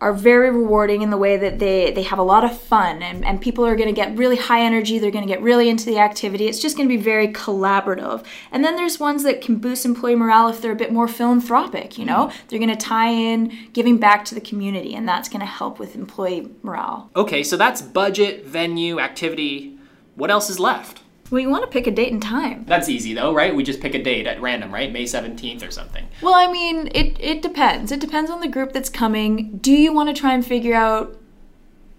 are 0.00 0.12
very 0.12 0.50
rewarding 0.50 1.02
in 1.02 1.10
the 1.10 1.16
way 1.16 1.36
that 1.36 1.58
they, 1.58 1.90
they 1.90 2.02
have 2.02 2.18
a 2.18 2.22
lot 2.22 2.44
of 2.44 2.58
fun 2.58 3.02
and, 3.02 3.24
and 3.24 3.40
people 3.40 3.66
are 3.66 3.74
going 3.74 3.88
to 3.88 3.94
get 3.94 4.16
really 4.16 4.36
high 4.36 4.60
energy 4.60 4.98
they're 4.98 5.10
going 5.10 5.26
to 5.26 5.32
get 5.32 5.42
really 5.42 5.68
into 5.68 5.84
the 5.86 5.98
activity 5.98 6.46
it's 6.46 6.60
just 6.60 6.76
going 6.76 6.88
to 6.88 6.96
be 6.96 7.00
very 7.00 7.28
collaborative 7.28 8.24
and 8.52 8.64
then 8.64 8.76
there's 8.76 9.00
ones 9.00 9.24
that 9.24 9.40
can 9.40 9.56
boost 9.56 9.84
employee 9.84 10.14
morale 10.14 10.48
if 10.48 10.60
they're 10.60 10.72
a 10.72 10.76
bit 10.76 10.92
more 10.92 11.08
philanthropic 11.08 11.98
you 11.98 12.04
know 12.04 12.26
mm-hmm. 12.26 12.46
they're 12.48 12.58
going 12.58 12.70
to 12.70 12.76
tie 12.76 13.10
in 13.10 13.52
giving 13.72 13.98
back 13.98 14.24
to 14.24 14.34
the 14.34 14.40
community 14.40 14.94
and 14.94 15.08
that's 15.08 15.28
going 15.28 15.40
to 15.40 15.46
help 15.46 15.78
with 15.78 15.94
employee 15.94 16.48
morale 16.62 17.10
okay 17.16 17.42
so 17.42 17.56
that's 17.56 17.82
budget 17.82 18.46
venue 18.46 19.00
activity 19.00 19.76
what 20.14 20.30
else 20.30 20.48
is 20.48 20.60
left 20.60 21.02
well, 21.30 21.40
you 21.40 21.48
want 21.48 21.64
to 21.64 21.70
pick 21.70 21.86
a 21.86 21.90
date 21.90 22.12
and 22.12 22.22
time. 22.22 22.64
That's 22.66 22.88
easy 22.88 23.14
though, 23.14 23.34
right? 23.34 23.54
We 23.54 23.62
just 23.62 23.80
pick 23.80 23.94
a 23.94 24.02
date 24.02 24.26
at 24.26 24.40
random, 24.40 24.72
right? 24.72 24.92
May 24.92 25.04
17th 25.04 25.66
or 25.66 25.70
something. 25.70 26.08
Well, 26.22 26.34
I 26.34 26.50
mean, 26.50 26.88
it, 26.94 27.16
it 27.20 27.42
depends. 27.42 27.92
It 27.92 28.00
depends 28.00 28.30
on 28.30 28.40
the 28.40 28.48
group 28.48 28.72
that's 28.72 28.88
coming. 28.88 29.58
Do 29.58 29.72
you 29.72 29.92
want 29.92 30.14
to 30.14 30.18
try 30.18 30.34
and 30.34 30.44
figure 30.44 30.74
out 30.74 31.18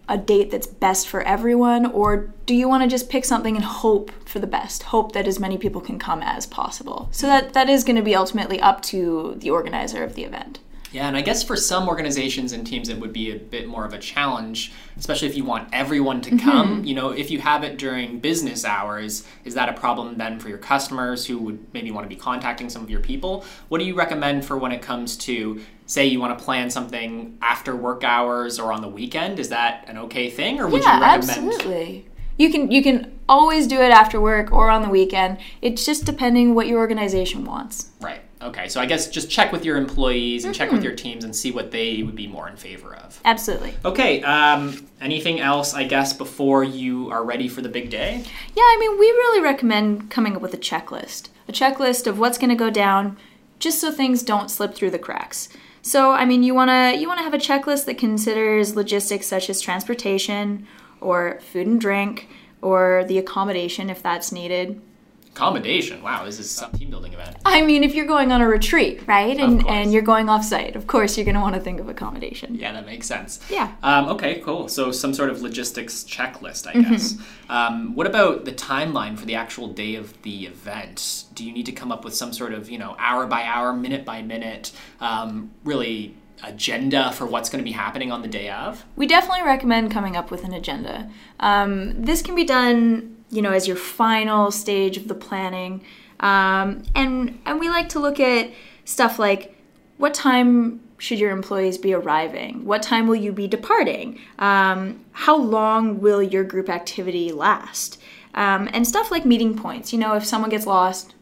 a 0.10 0.18
date 0.18 0.50
that's 0.50 0.66
best 0.66 1.08
for 1.08 1.22
everyone, 1.22 1.86
or 1.86 2.34
do 2.48 2.56
you 2.56 2.68
want 2.68 2.82
to 2.82 2.90
just 2.90 3.10
pick 3.10 3.24
something 3.24 3.56
and 3.56 3.64
hope 3.64 4.12
for 4.28 4.40
the 4.40 4.48
best? 4.48 4.84
Hope 4.84 5.12
that 5.12 5.28
as 5.28 5.40
many 5.40 5.56
people 5.56 5.80
can 5.80 6.00
come 6.00 6.24
as 6.24 6.48
possible. 6.48 7.10
So 7.12 7.28
that, 7.28 7.54
that 7.54 7.70
is 7.70 7.84
going 7.84 7.96
to 7.96 8.02
be 8.02 8.16
ultimately 8.16 8.60
up 8.60 8.82
to 8.84 9.36
the 9.38 9.52
organizer 9.52 10.04
of 10.04 10.16
the 10.16 10.24
event. 10.24 10.60
Yeah, 10.92 11.08
and 11.08 11.16
I 11.16 11.22
guess 11.22 11.44
for 11.44 11.56
some 11.56 11.88
organizations 11.88 12.52
and 12.52 12.66
teams, 12.66 12.90
it 12.90 13.00
would 13.00 13.14
be 13.14 13.32
a 13.32 13.38
bit 13.38 13.68
more 13.68 13.86
of 13.86 13.94
a 13.94 14.00
challenge, 14.00 14.72
especially 14.98 15.28
if 15.28 15.38
you 15.38 15.44
want 15.44 15.70
everyone 15.72 16.22
to 16.22 16.38
come. 16.38 16.78
Mm-hmm. 16.78 16.84
You 16.86 16.96
know, 16.96 17.10
if 17.12 17.30
you 17.30 17.40
have 17.40 17.64
it 17.64 17.78
during 17.78 18.20
business 18.20 18.66
hours, 18.66 19.26
is 19.46 19.54
that 19.54 19.70
a 19.70 19.74
problem 19.74 20.18
then 20.18 20.40
for 20.40 20.50
your 20.50 20.58
customers 20.58 21.26
who 21.26 21.38
would 21.40 21.74
maybe 21.74 21.92
want 21.92 22.06
to 22.06 22.10
be 22.10 22.20
contacting 22.20 22.70
some 22.70 22.82
of 22.82 22.90
your 22.90 23.02
people? 23.02 23.46
What 23.68 23.78
do 23.78 23.86
you 23.86 23.96
recommend 23.96 24.46
for 24.46 24.58
when 24.58 24.72
it 24.72 24.82
comes 24.82 25.16
to, 25.18 25.62
say, 25.86 26.08
you 26.08 26.20
want 26.20 26.38
to 26.38 26.44
plan 26.44 26.70
something 26.72 27.38
after 27.42 27.76
work 27.76 28.04
hours 28.04 28.60
or 28.60 28.74
on 28.74 28.82
the 28.82 28.90
weekend? 28.90 29.40
Is 29.40 29.50
that 29.50 29.86
an 29.88 29.98
okay 29.98 30.30
thing, 30.30 30.60
or 30.60 30.68
would 30.68 30.82
yeah, 30.82 30.96
you 30.96 31.02
recommend? 31.04 31.54
absolutely. 31.54 32.08
You 32.38 32.50
can 32.50 32.72
you 32.72 32.82
can 32.82 33.20
always 33.28 33.68
do 33.68 33.82
it 33.82 33.92
after 33.92 34.20
work 34.20 34.52
or 34.52 34.70
on 34.70 34.82
the 34.82 34.90
weekend. 34.90 35.38
It's 35.62 35.86
just 35.86 36.06
depending 36.06 36.56
what 36.56 36.68
your 36.68 36.80
organization 36.80 37.44
wants. 37.44 37.92
Right. 38.00 38.22
Okay, 38.42 38.70
so 38.70 38.80
I 38.80 38.86
guess 38.86 39.10
just 39.10 39.30
check 39.30 39.52
with 39.52 39.66
your 39.66 39.76
employees 39.76 40.46
and 40.46 40.54
mm-hmm. 40.54 40.60
check 40.60 40.72
with 40.72 40.80
mm-hmm. 40.80 40.86
your 40.86 40.96
teams 40.96 41.26
and 41.26 41.36
see 41.36 41.52
what 41.52 41.72
they 41.72 42.04
would 42.04 42.16
be 42.16 42.26
more 42.26 42.48
in 42.48 42.56
favor 42.56 42.96
of. 42.96 43.20
Absolutely. 43.26 43.74
Okay, 43.84 44.22
um, 44.24 44.88
anything 45.02 45.42
else, 45.42 45.74
I 45.74 45.84
guess, 45.84 46.14
before 46.14 46.64
you 46.64 47.12
are 47.12 47.24
ready 47.24 47.50
for 47.50 47.62
the 47.62 47.68
big 47.68 47.90
day? 47.90 48.24
Yeah, 48.56 48.64
I 48.64 48.78
mean, 48.80 48.98
we 48.98 49.08
really 49.08 49.42
recommend 49.42 50.10
coming 50.10 50.38
up 50.38 50.42
with 50.42 50.54
a 50.54 50.58
checklist. 50.58 51.30
A 51.50 51.52
checklist 51.52 52.08
of 52.08 52.18
what's 52.18 52.38
going 52.38 52.50
to 52.50 52.56
go 52.56 52.70
down 52.70 53.18
just 53.60 53.82
so 53.82 53.92
things 53.92 54.24
don't 54.24 54.50
slip 54.50 54.74
through 54.74 54.92
the 54.92 55.00
cracks. 55.00 55.50
So, 55.82 56.12
I 56.12 56.24
mean, 56.24 56.42
you 56.42 56.54
want 56.54 56.70
to 56.70 56.98
you 57.00 57.08
want 57.08 57.20
to 57.20 57.24
have 57.24 57.34
a 57.34 57.38
checklist 57.38 57.86
that 57.86 57.98
considers 57.98 58.76
logistics 58.76 59.28
such 59.28 59.50
as 59.50 59.60
transportation 59.60 60.66
or 61.02 61.40
food 61.42 61.68
and 61.68 61.80
drink 61.80 62.30
or 62.62 63.04
the 63.08 63.18
accommodation 63.18 63.90
if 63.90 64.02
that's 64.02 64.32
needed 64.32 64.82
accommodation. 65.34 66.02
Wow, 66.02 66.26
this 66.26 66.40
is 66.40 66.50
some 66.50 66.72
team 66.72 66.90
building 66.90 67.14
event. 67.14 67.38
I 67.46 67.62
mean, 67.62 67.84
if 67.84 67.96
you're 67.96 68.06
going 68.06 68.32
on 68.32 68.42
a 68.42 68.48
retreat, 68.48 69.02
right, 69.08 69.38
and 69.38 69.66
and 69.68 69.94
you're 69.94 70.02
going 70.02 70.30
off 70.30 70.44
site, 70.44 70.76
of 70.76 70.88
course 70.88 71.18
you're 71.18 71.26
going 71.26 71.36
to 71.36 71.42
want 71.42 71.56
to 71.56 71.62
think 71.62 71.80
of 71.80 71.90
accommodation. 71.90 72.56
Yeah, 72.56 72.74
that 72.74 72.86
makes 72.86 73.08
sense. 73.08 73.40
Yeah. 73.50 73.74
Um, 73.84 74.10
okay, 74.10 74.42
cool. 74.42 74.68
So 74.68 74.92
some 74.92 75.14
sort 75.14 75.30
of 75.30 75.42
logistics 75.42 76.04
checklist, 76.04 76.68
I 76.68 76.74
mm-hmm. 76.74 76.92
guess. 76.92 77.18
Um, 77.50 77.96
what 77.96 78.08
about 78.08 78.46
the 78.46 78.52
timeline 78.52 79.18
for 79.18 79.26
the 79.26 79.36
actual 79.36 79.68
day 79.68 79.96
of 79.96 80.20
the 80.24 80.46
event? 80.46 81.26
Do 81.34 81.46
you 81.46 81.52
need 81.52 81.66
to 81.68 81.72
come 81.72 81.92
up 81.92 82.04
with 82.04 82.16
some 82.16 82.34
sort 82.34 82.54
of 82.54 82.70
you 82.70 82.78
know 82.78 82.96
hour 83.00 83.26
by 83.26 83.44
hour, 83.44 83.74
minute 83.74 84.06
by 84.06 84.22
minute, 84.22 84.72
um, 85.00 85.52
really? 85.64 86.16
agenda 86.42 87.12
for 87.12 87.26
what's 87.26 87.50
going 87.50 87.60
to 87.60 87.66
be 87.66 87.74
happening 87.74 88.14
on 88.14 88.22
the 88.22 88.28
day 88.30 88.50
of? 88.50 88.86
We 88.96 89.08
definitely 89.08 89.44
recommend 89.44 89.92
coming 89.92 90.16
up 90.16 90.32
with 90.32 90.46
an 90.46 90.54
agenda. 90.54 91.12
Um, 91.42 92.02
this 92.02 92.22
can 92.22 92.34
be 92.34 92.46
done 92.46 93.19
you 93.30 93.42
know, 93.42 93.52
as 93.52 93.68
your 93.68 93.78
final 93.78 94.52
stage 94.52 94.98
of 94.98 95.08
the 95.08 95.16
planning. 95.16 95.82
Um, 96.20 96.84
and 96.96 97.40
and 97.46 97.60
we 97.60 97.70
like 97.70 97.90
to 97.90 98.00
look 98.00 98.20
at 98.20 98.52
stuff 98.86 99.20
like 99.20 99.56
what 99.98 100.14
time 100.14 100.82
should 100.98 101.20
your 101.20 101.32
employees 101.32 101.78
be 101.78 101.94
arriving? 101.94 102.66
What 102.66 102.84
time 102.84 103.08
will 103.08 103.16
you 103.16 103.32
be 103.32 103.48
departing? 103.48 104.20
Um, 104.38 105.04
how 105.12 105.38
long 105.38 106.02
will 106.02 106.22
your 106.22 106.44
group 106.44 106.70
activity 106.70 107.32
last? 107.32 108.00
Um, 108.34 108.70
and 108.74 108.88
stuff 108.88 109.12
like 109.12 109.26
meeting 109.26 109.58
points. 109.58 109.92
You 109.94 110.00
know, 110.00 110.16
if 110.16 110.26
someone 110.26 110.50
gets 110.50 110.66
lost, 110.66 111.16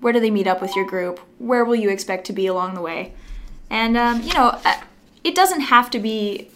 where 0.00 0.12
do 0.12 0.20
they 0.20 0.30
meet 0.30 0.46
up 0.46 0.60
with 0.60 0.74
your 0.74 0.86
group? 0.86 1.20
Where 1.38 1.64
will 1.64 1.76
you 1.76 1.90
expect 1.90 2.26
to 2.26 2.32
be 2.32 2.46
along 2.46 2.74
the 2.74 2.80
way? 2.80 3.12
And 3.70 3.96
um, 3.96 4.22
you 4.22 4.34
know, 4.34 4.58
uh, 4.64 4.80
it 5.22 5.34
doesn't 5.34 5.60
have 5.60 5.90
to 5.90 5.98
be 5.98 6.48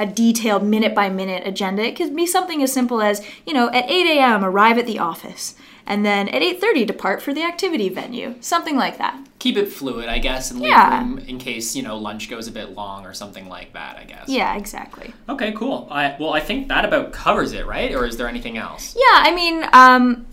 a 0.00 0.06
detailed 0.06 0.64
minute 0.64 0.94
by 0.94 1.08
minute 1.08 1.46
agenda. 1.46 1.82
It 1.84 1.96
could 1.96 2.14
be 2.16 2.26
something 2.26 2.62
as 2.62 2.72
simple 2.72 3.00
as, 3.00 3.24
you 3.46 3.52
know, 3.54 3.68
at 3.70 3.88
8 3.90 4.18
a.m. 4.18 4.44
arrive 4.44 4.76
at 4.78 4.86
the 4.86 4.98
office 4.98 5.54
and 5.86 6.04
then 6.04 6.28
at 6.28 6.40
8.30 6.42 6.86
depart 6.86 7.22
for 7.22 7.34
the 7.34 7.42
activity 7.42 7.88
venue 7.90 8.36
something 8.40 8.76
like 8.76 8.96
that 8.98 9.18
keep 9.38 9.56
it 9.58 9.66
fluid 9.70 10.08
i 10.08 10.18
guess 10.18 10.50
and 10.50 10.60
leave 10.60 10.70
Yeah. 10.70 10.98
room 11.00 11.18
in 11.18 11.38
case 11.38 11.76
you 11.76 11.82
know 11.82 11.98
lunch 11.98 12.30
goes 12.30 12.48
a 12.48 12.52
bit 12.52 12.70
long 12.70 13.04
or 13.04 13.12
something 13.12 13.48
like 13.50 13.74
that 13.74 13.98
i 13.98 14.04
guess 14.04 14.26
yeah 14.28 14.56
exactly 14.56 15.12
okay 15.28 15.52
cool 15.52 15.86
I, 15.90 16.16
well 16.18 16.32
i 16.32 16.40
think 16.40 16.68
that 16.68 16.86
about 16.86 17.12
covers 17.12 17.52
it 17.52 17.66
right 17.66 17.94
or 17.94 18.06
is 18.06 18.16
there 18.16 18.28
anything 18.28 18.56
else 18.56 18.96
yeah 18.96 19.20
i 19.24 19.34
mean 19.34 19.66
um, 19.74 20.24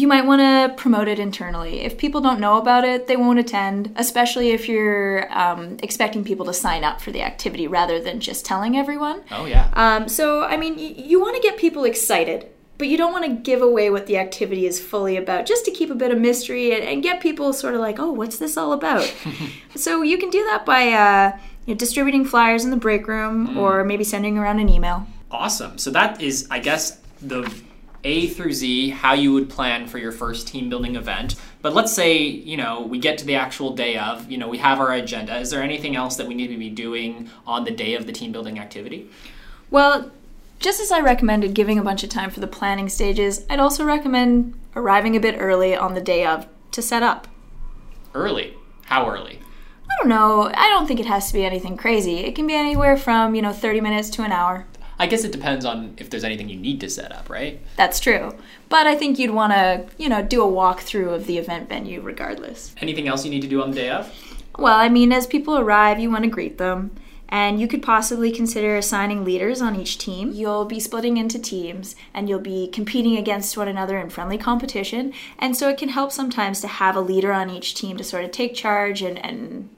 you 0.00 0.06
might 0.12 0.24
want 0.30 0.40
to 0.48 0.74
promote 0.82 1.08
it 1.08 1.18
internally 1.18 1.74
if 1.88 1.92
people 2.04 2.20
don't 2.26 2.40
know 2.46 2.56
about 2.58 2.84
it 2.92 3.06
they 3.08 3.16
won't 3.24 3.38
attend 3.44 3.80
especially 3.96 4.48
if 4.50 4.62
you're 4.68 5.30
um, 5.42 5.62
expecting 5.82 6.22
people 6.30 6.46
to 6.46 6.52
sign 6.52 6.82
up 6.88 7.00
for 7.00 7.10
the 7.16 7.22
activity 7.30 7.66
rather 7.66 7.98
than 8.06 8.16
just 8.28 8.44
telling 8.44 8.72
everyone 8.82 9.18
oh 9.38 9.44
yeah 9.54 9.64
Um, 9.84 10.08
so, 10.08 10.24
I 10.44 10.56
mean, 10.62 10.74
y- 10.76 10.94
you 11.10 11.16
want 11.24 11.34
to 11.36 11.42
get 11.48 11.54
people 11.58 11.84
excited, 11.84 12.38
but 12.78 12.86
you 12.90 12.96
don't 13.00 13.12
want 13.16 13.24
to 13.28 13.32
give 13.50 13.60
away 13.70 13.86
what 13.90 14.04
the 14.06 14.16
activity 14.18 14.64
is 14.66 14.76
fully 14.90 15.16
about, 15.16 15.46
just 15.46 15.64
to 15.66 15.70
keep 15.78 15.90
a 15.90 15.94
bit 15.94 16.10
of 16.14 16.18
mystery 16.18 16.66
and, 16.74 16.82
and 16.90 17.02
get 17.02 17.20
people 17.20 17.52
sort 17.52 17.74
of 17.74 17.80
like, 17.80 17.98
oh, 17.98 18.12
what's 18.20 18.38
this 18.38 18.56
all 18.56 18.72
about? 18.72 19.06
so, 19.84 20.02
you 20.02 20.16
can 20.18 20.30
do 20.30 20.42
that 20.50 20.64
by 20.64 20.82
uh, 21.04 21.38
you 21.66 21.74
know, 21.74 21.78
distributing 21.78 22.24
flyers 22.24 22.64
in 22.64 22.70
the 22.70 22.76
break 22.86 23.08
room 23.08 23.56
or 23.58 23.84
maybe 23.84 24.04
sending 24.04 24.38
around 24.38 24.58
an 24.60 24.68
email. 24.68 25.06
Awesome. 25.30 25.76
So 25.78 25.90
that 25.90 26.20
is, 26.22 26.46
I 26.50 26.58
guess, 26.58 26.98
the 27.20 27.40
A 28.04 28.28
through 28.28 28.52
Z, 28.52 28.90
how 28.90 29.12
you 29.12 29.32
would 29.32 29.50
plan 29.50 29.86
for 29.86 29.98
your 29.98 30.12
first 30.12 30.48
team 30.48 30.68
building 30.68 30.96
event. 30.96 31.34
But 31.62 31.74
let's 31.74 31.92
say, 31.92 32.18
you 32.22 32.56
know, 32.56 32.82
we 32.82 32.98
get 32.98 33.18
to 33.18 33.24
the 33.24 33.34
actual 33.34 33.74
day 33.74 33.98
of, 33.98 34.30
you 34.30 34.38
know, 34.38 34.48
we 34.48 34.58
have 34.58 34.80
our 34.80 34.92
agenda. 34.92 35.36
Is 35.38 35.50
there 35.50 35.62
anything 35.62 35.96
else 35.96 36.16
that 36.16 36.26
we 36.26 36.34
need 36.34 36.48
to 36.48 36.56
be 36.56 36.70
doing 36.70 37.30
on 37.46 37.64
the 37.64 37.70
day 37.70 37.94
of 37.94 38.06
the 38.06 38.12
team 38.12 38.30
building 38.32 38.58
activity? 38.58 39.10
Well, 39.70 40.10
just 40.60 40.80
as 40.80 40.90
I 40.90 41.00
recommended 41.00 41.54
giving 41.54 41.78
a 41.78 41.82
bunch 41.82 42.02
of 42.02 42.10
time 42.10 42.30
for 42.30 42.40
the 42.40 42.46
planning 42.46 42.88
stages, 42.88 43.44
I'd 43.50 43.60
also 43.60 43.84
recommend 43.84 44.58
arriving 44.74 45.16
a 45.16 45.20
bit 45.20 45.36
early 45.38 45.76
on 45.76 45.94
the 45.94 46.00
day 46.00 46.24
of 46.24 46.46
to 46.72 46.82
set 46.82 47.02
up. 47.02 47.28
Early. 48.14 48.54
How 48.86 49.08
early? 49.08 49.40
I 49.90 49.94
don't 50.00 50.08
know. 50.08 50.50
I 50.54 50.68
don't 50.68 50.86
think 50.86 51.00
it 51.00 51.06
has 51.06 51.28
to 51.28 51.32
be 51.32 51.44
anything 51.44 51.76
crazy. 51.76 52.18
It 52.18 52.34
can 52.34 52.46
be 52.46 52.54
anywhere 52.54 52.96
from, 52.96 53.34
you 53.34 53.42
know, 53.42 53.52
30 53.52 53.80
minutes 53.80 54.10
to 54.10 54.22
an 54.22 54.32
hour. 54.32 54.66
I 54.98 55.06
guess 55.06 55.24
it 55.24 55.32
depends 55.32 55.64
on 55.64 55.94
if 55.98 56.10
there's 56.10 56.24
anything 56.24 56.48
you 56.48 56.58
need 56.58 56.80
to 56.80 56.90
set 56.90 57.12
up, 57.12 57.30
right? 57.30 57.60
That's 57.76 58.00
true. 58.00 58.34
But 58.68 58.86
I 58.86 58.96
think 58.96 59.18
you'd 59.18 59.30
want 59.30 59.52
to, 59.52 59.86
you 59.96 60.08
know, 60.08 60.22
do 60.22 60.42
a 60.42 60.50
walkthrough 60.50 61.14
of 61.14 61.26
the 61.26 61.38
event 61.38 61.68
venue 61.68 62.00
regardless. 62.00 62.74
Anything 62.80 63.06
else 63.06 63.24
you 63.24 63.30
need 63.30 63.42
to 63.42 63.48
do 63.48 63.62
on 63.62 63.70
the 63.70 63.76
day 63.76 63.90
of? 63.90 64.12
Well, 64.58 64.76
I 64.76 64.88
mean, 64.88 65.12
as 65.12 65.26
people 65.26 65.56
arrive, 65.56 66.00
you 66.00 66.10
want 66.10 66.24
to 66.24 66.30
greet 66.30 66.58
them. 66.58 66.90
And 67.30 67.60
you 67.60 67.68
could 67.68 67.82
possibly 67.82 68.32
consider 68.32 68.74
assigning 68.74 69.22
leaders 69.22 69.60
on 69.60 69.76
each 69.76 69.98
team. 69.98 70.32
You'll 70.32 70.64
be 70.64 70.80
splitting 70.80 71.18
into 71.18 71.38
teams 71.38 71.94
and 72.14 72.26
you'll 72.26 72.40
be 72.40 72.68
competing 72.68 73.18
against 73.18 73.56
one 73.56 73.68
another 73.68 73.98
in 73.98 74.08
friendly 74.08 74.38
competition. 74.38 75.12
And 75.38 75.54
so 75.54 75.68
it 75.68 75.76
can 75.76 75.90
help 75.90 76.10
sometimes 76.10 76.62
to 76.62 76.68
have 76.68 76.96
a 76.96 77.02
leader 77.02 77.32
on 77.32 77.50
each 77.50 77.74
team 77.74 77.98
to 77.98 78.04
sort 78.04 78.24
of 78.24 78.30
take 78.30 78.54
charge 78.54 79.02
and, 79.02 79.22
and 79.22 79.68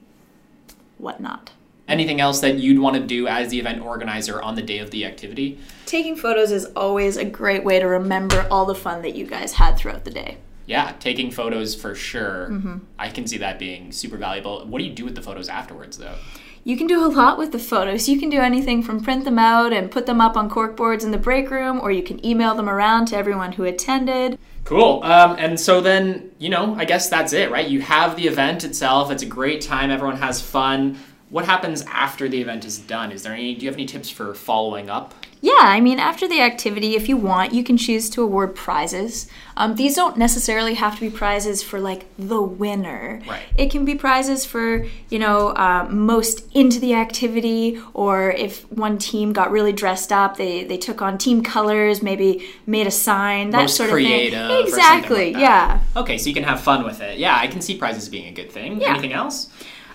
whatnot. 0.97 1.51
Anything 1.87 2.21
else 2.21 2.39
that 2.39 2.55
you'd 2.55 2.79
want 2.79 2.95
to 2.95 3.01
do 3.01 3.27
as 3.27 3.49
the 3.49 3.59
event 3.59 3.81
organizer 3.81 4.41
on 4.41 4.55
the 4.55 4.61
day 4.61 4.79
of 4.79 4.91
the 4.91 5.05
activity? 5.05 5.59
Taking 5.85 6.15
photos 6.15 6.51
is 6.51 6.65
always 6.67 7.17
a 7.17 7.25
great 7.25 7.63
way 7.63 7.79
to 7.79 7.85
remember 7.85 8.47
all 8.49 8.65
the 8.65 8.75
fun 8.75 9.01
that 9.01 9.15
you 9.15 9.25
guys 9.25 9.53
had 9.53 9.77
throughout 9.77 10.05
the 10.05 10.11
day. 10.11 10.37
Yeah, 10.65 10.93
taking 10.99 11.31
photos 11.31 11.75
for 11.75 11.95
sure. 11.95 12.47
Mm-hmm. 12.49 12.77
I 12.97 13.09
can 13.09 13.27
see 13.27 13.37
that 13.39 13.59
being 13.59 13.91
super 13.91 14.15
valuable. 14.15 14.65
What 14.65 14.79
do 14.79 14.85
you 14.85 14.93
do 14.93 15.03
with 15.03 15.15
the 15.15 15.21
photos 15.21 15.49
afterwards, 15.49 15.97
though? 15.97 16.15
You 16.63 16.77
can 16.77 16.85
do 16.85 17.03
a 17.03 17.09
lot 17.09 17.39
with 17.39 17.51
the 17.51 17.59
photos. 17.59 18.07
You 18.07 18.19
can 18.19 18.29
do 18.29 18.39
anything 18.39 18.83
from 18.83 19.03
print 19.03 19.25
them 19.25 19.39
out 19.39 19.73
and 19.73 19.89
put 19.89 20.05
them 20.05 20.21
up 20.21 20.37
on 20.37 20.49
corkboards 20.49 21.03
in 21.03 21.09
the 21.11 21.17
break 21.17 21.49
room, 21.49 21.81
or 21.81 21.91
you 21.91 22.03
can 22.03 22.23
email 22.23 22.53
them 22.53 22.69
around 22.69 23.07
to 23.07 23.17
everyone 23.17 23.53
who 23.53 23.63
attended. 23.63 24.37
Cool. 24.63 25.03
Um, 25.03 25.35
and 25.39 25.59
so 25.59 25.81
then, 25.81 26.31
you 26.37 26.49
know, 26.49 26.75
I 26.75 26.85
guess 26.85 27.09
that's 27.09 27.33
it, 27.33 27.49
right? 27.49 27.67
You 27.67 27.81
have 27.81 28.15
the 28.15 28.27
event 28.27 28.63
itself. 28.63 29.09
It's 29.11 29.23
a 29.23 29.25
great 29.27 29.61
time. 29.61 29.89
Everyone 29.89 30.17
has 30.17 30.39
fun. 30.39 30.99
What 31.31 31.45
happens 31.45 31.81
after 31.83 32.27
the 32.27 32.41
event 32.41 32.65
is 32.65 32.77
done? 32.77 33.11
Is 33.13 33.23
there 33.23 33.31
any? 33.33 33.55
Do 33.55 33.61
you 33.61 33.69
have 33.69 33.77
any 33.77 33.85
tips 33.85 34.09
for 34.09 34.33
following 34.35 34.89
up? 34.89 35.13
Yeah, 35.39 35.53
I 35.59 35.79
mean, 35.79 35.97
after 35.97 36.27
the 36.27 36.41
activity, 36.41 36.95
if 36.95 37.07
you 37.09 37.15
want, 37.17 37.51
you 37.53 37.63
can 37.63 37.75
choose 37.77 38.09
to 38.11 38.21
award 38.21 38.53
prizes. 38.53 39.27
Um, 39.57 39.75
these 39.75 39.95
don't 39.95 40.17
necessarily 40.17 40.75
have 40.75 40.95
to 40.95 41.01
be 41.01 41.09
prizes 41.09 41.63
for 41.63 41.79
like 41.79 42.05
the 42.19 42.41
winner. 42.41 43.21
Right. 43.27 43.41
It 43.57 43.71
can 43.71 43.85
be 43.85 43.95
prizes 43.95 44.45
for, 44.45 44.85
you 45.09 45.17
know, 45.17 45.47
uh, 45.55 45.87
most 45.89 46.45
into 46.53 46.79
the 46.81 46.93
activity, 46.93 47.81
or 47.95 48.31
if 48.31 48.69
one 48.71 48.97
team 48.99 49.31
got 49.33 49.49
really 49.51 49.71
dressed 49.71 50.11
up, 50.11 50.35
they, 50.37 50.63
they 50.65 50.77
took 50.77 51.01
on 51.01 51.17
team 51.17 51.41
colors, 51.43 52.03
maybe 52.03 52.45
made 52.67 52.85
a 52.85 52.91
sign, 52.91 53.49
that 53.51 53.61
Most 53.61 53.77
sort 53.77 53.89
creative. 53.89 54.37
of 54.37 54.47
thing. 54.47 54.67
Exactly, 54.67 55.33
like 55.33 55.41
yeah. 55.41 55.79
Okay, 55.95 56.17
so 56.19 56.27
you 56.27 56.35
can 56.35 56.43
have 56.43 56.59
fun 56.59 56.83
with 56.83 57.01
it. 57.01 57.17
Yeah, 57.17 57.35
I 57.35 57.47
can 57.47 57.61
see 57.61 57.77
prizes 57.77 58.09
being 58.09 58.27
a 58.27 58.31
good 58.33 58.51
thing. 58.51 58.79
Yeah. 58.81 58.89
Anything 58.89 59.13
else? 59.13 59.49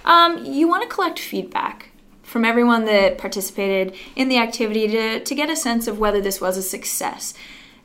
Um, 0.07 0.45
you 0.45 0.69
want 0.69 0.83
to 0.83 0.89
collect 0.89 1.19
feedback 1.19 1.91
from 2.23 2.45
everyone 2.45 2.85
that 2.87 3.19
participated 3.19 3.95
in 4.15 4.29
the 4.29 4.39
activity 4.39 4.89
to, 4.89 5.21
to 5.21 5.35
get 5.35 5.51
a 5.51 5.57
sense 5.57 5.87
of 5.87 5.99
whether 5.99 6.21
this 6.21 6.41
was 6.41 6.57
a 6.57 6.63
success. 6.63 7.35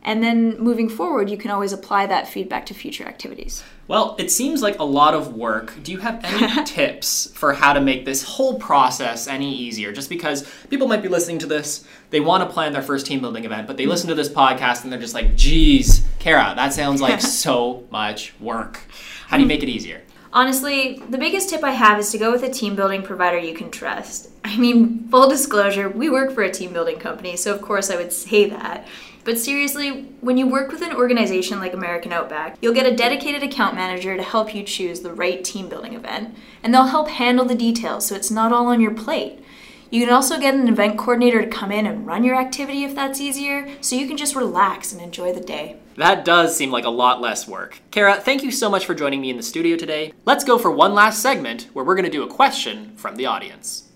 And 0.04 0.24
then 0.24 0.58
moving 0.58 0.90
forward, 0.90 1.30
you 1.30 1.38
can 1.38 1.52
always 1.52 1.74
apply 1.74 2.08
that 2.08 2.28
feedback 2.28 2.66
to 2.68 2.74
future 2.74 3.06
activities. 3.06 3.64
Well, 3.88 4.16
it 4.18 4.32
seems 4.32 4.64
like 4.64 4.80
a 4.80 4.84
lot 4.84 5.14
of 5.14 5.36
work. 5.36 5.76
Do 5.84 5.92
you 5.92 6.00
have 6.00 6.24
any 6.24 6.64
tips 6.66 7.32
for 7.36 7.54
how 7.54 7.74
to 7.74 7.82
make 7.82 8.06
this 8.06 8.24
whole 8.24 8.58
process 8.58 9.28
any 9.28 9.54
easier? 9.54 9.92
Just 9.92 10.10
because 10.10 10.50
people 10.70 10.88
might 10.88 11.04
be 11.04 11.08
listening 11.08 11.38
to 11.40 11.46
this, 11.46 11.86
they 12.10 12.20
want 12.20 12.42
to 12.42 12.52
plan 12.52 12.74
their 12.74 12.82
first 12.82 13.06
team 13.06 13.22
building 13.22 13.46
event, 13.46 13.68
but 13.68 13.78
they 13.78 13.86
listen 13.86 14.10
to 14.10 14.16
this 14.16 14.30
podcast 14.30 14.84
and 14.84 14.92
they're 14.92 15.00
just 15.00 15.14
like, 15.14 15.36
geez, 15.36 16.04
Kara, 16.18 16.54
that 16.56 16.74
sounds 16.74 17.00
like 17.00 17.22
so 17.46 17.88
much 17.92 18.34
work. 18.40 18.80
How 19.28 19.38
do 19.38 19.44
you 19.44 19.48
make 19.48 19.62
it 19.62 19.70
easier? 19.70 20.02
Honestly, 20.34 21.02
the 21.10 21.18
biggest 21.18 21.50
tip 21.50 21.64
I 21.64 21.72
have 21.72 22.00
is 22.00 22.12
to 22.12 22.18
go 22.18 22.32
with 22.32 22.44
a 22.44 22.50
team 22.50 22.76
building 22.76 23.04
provider 23.04 23.38
you 23.38 23.54
can 23.54 23.70
trust. 23.70 24.30
I 24.44 24.58
mean, 24.58 25.08
full 25.10 25.30
disclosure, 25.30 25.90
we 25.90 26.10
work 26.10 26.34
for 26.34 26.44
a 26.44 26.52
team 26.52 26.72
building 26.72 27.00
company, 27.00 27.36
so 27.36 27.54
of 27.54 27.62
course 27.62 27.90
I 27.90 27.98
would 27.98 28.14
say 28.14 28.50
that. 28.50 28.88
But 29.24 29.38
seriously, 29.38 30.04
when 30.22 30.38
you 30.38 30.48
work 30.48 30.72
with 30.72 30.82
an 30.82 30.96
organization 30.96 31.60
like 31.60 31.74
American 31.74 32.12
Outback, 32.12 32.58
you'll 32.62 32.74
get 32.74 32.92
a 32.92 32.96
dedicated 32.96 33.44
account 33.44 33.76
manager 33.76 34.16
to 34.18 34.24
help 34.24 34.56
you 34.56 34.64
choose 34.64 35.02
the 35.02 35.14
right 35.14 35.44
team 35.44 35.70
building 35.70 35.94
event, 35.94 36.36
and 36.64 36.74
they'll 36.74 36.88
help 36.88 37.10
handle 37.10 37.46
the 37.46 37.54
details 37.54 38.08
so 38.08 38.16
it's 38.16 38.32
not 38.32 38.52
all 38.52 38.68
on 38.68 38.82
your 38.82 38.94
plate. 38.94 39.44
You 39.92 40.06
can 40.06 40.14
also 40.14 40.40
get 40.40 40.56
an 40.56 40.70
event 40.70 40.98
coordinator 40.98 41.42
to 41.42 41.48
come 41.48 41.72
in 41.72 41.86
and 41.86 42.08
run 42.08 42.24
your 42.24 42.40
activity 42.40 42.84
if 42.84 42.96
that's 42.96 43.20
easier, 43.20 43.70
so 43.82 43.96
you 43.96 44.08
can 44.08 44.18
just 44.18 44.36
relax 44.36 44.94
and 44.94 45.02
enjoy 45.02 45.34
the 45.34 45.42
day. 45.42 45.76
That 45.96 46.24
does 46.24 46.56
seem 46.56 46.72
like 46.72 46.86
a 46.86 46.90
lot 46.90 47.20
less 47.20 47.48
work. 47.48 47.82
Kara, 47.92 48.16
thank 48.16 48.44
you 48.44 48.52
so 48.52 48.70
much 48.70 48.86
for 48.86 48.96
joining 48.96 49.20
me 49.20 49.30
in 49.30 49.38
the 49.38 49.44
studio 49.44 49.76
today. 49.76 50.14
Let's 50.26 50.44
go 50.44 50.58
for 50.58 50.72
one 50.72 50.94
last 50.94 51.22
segment 51.22 51.68
where 51.74 51.84
we're 51.84 51.96
going 51.96 52.06
to 52.06 52.12
do 52.12 52.24
a 52.24 52.28
question 52.28 52.96
from 52.96 53.18
the 53.18 53.26
audience. 53.26 53.88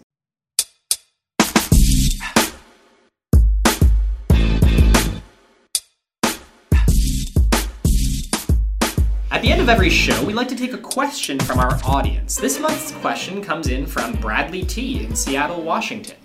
At 9.32 9.42
the 9.42 9.52
end 9.52 9.62
of 9.62 9.70
every 9.70 9.90
show, 9.90 10.24
we 10.24 10.34
like 10.34 10.48
to 10.50 10.56
take 10.56 10.74
a 10.74 10.78
question 10.78 11.40
from 11.40 11.60
our 11.60 11.80
audience. 11.86 12.36
This 12.36 12.60
month's 12.60 12.92
question 12.94 13.44
comes 13.44 13.68
in 13.68 13.86
from 13.86 14.14
Bradley 14.14 14.64
T. 14.64 15.04
in 15.04 15.16
Seattle, 15.16 15.62
Washington. 15.62 16.18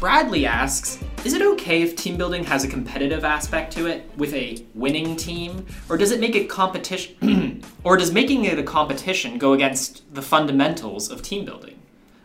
Bradley 0.00 0.46
asks 0.46 1.02
Is 1.24 1.34
it 1.34 1.42
okay 1.42 1.82
if 1.82 1.96
team 1.96 2.16
building 2.16 2.44
has 2.44 2.64
a 2.64 2.68
competitive 2.68 3.24
aspect 3.24 3.72
to 3.74 3.86
it 3.86 4.10
with 4.16 4.32
a 4.34 4.64
winning 4.74 5.16
team? 5.16 5.66
Or 5.88 5.96
does 5.96 6.12
it 6.12 6.20
make 6.20 6.34
it 6.36 6.48
competition? 6.48 7.62
or 7.84 7.96
does 7.96 8.12
making 8.12 8.44
it 8.44 8.58
a 8.58 8.62
competition 8.62 9.38
go 9.38 9.52
against 9.52 10.14
the 10.14 10.22
fundamentals 10.22 11.10
of 11.10 11.22
team 11.22 11.44
building? 11.44 11.78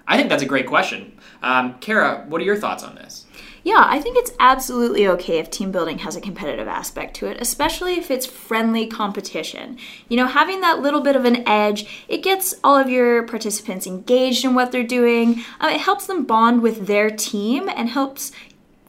I 0.08 0.17
think 0.17 0.29
that's 0.29 0.43
a 0.43 0.48
great 0.48 0.67
question. 0.67 1.17
Um, 1.41 1.75
Kara, 1.79 2.25
what 2.27 2.41
are 2.41 2.46
your 2.46 2.58
thoughts 2.58 2.84
on 2.84 2.96
this? 2.96 3.25
Yeah, 3.65 3.86
I 3.88 4.01
think 4.01 4.17
it's 4.17 4.34
absolutely 4.41 5.08
okay 5.08 5.39
if 5.39 5.50
team 5.50 5.72
building 5.72 6.00
has 6.00 6.17
a 6.17 6.22
competitive 6.22 6.67
aspect 6.67 7.15
to 7.17 7.27
it, 7.27 7.38
especially 7.39 7.93
if 7.93 8.12
it's 8.12 8.25
friendly 8.25 8.88
competition. 8.88 9.77
You 10.10 10.17
know, 10.17 10.27
having 10.27 10.60
that 10.62 10.82
little 10.82 11.00
bit 11.00 11.15
of 11.15 11.24
an 11.24 11.48
edge, 11.48 12.05
it 12.10 12.24
gets 12.24 12.55
all 12.62 12.75
of 12.75 12.89
your 12.89 13.24
participants 13.24 13.88
engaged 13.88 14.43
in 14.43 14.53
what 14.53 14.74
they're 14.74 14.84
doing. 14.84 15.43
Uh, 15.62 15.70
it 15.74 15.79
helps 15.79 16.08
them 16.08 16.25
bond 16.25 16.62
with 16.62 16.88
their 16.88 17.10
team 17.10 17.70
and 17.70 17.88
helps 17.88 18.34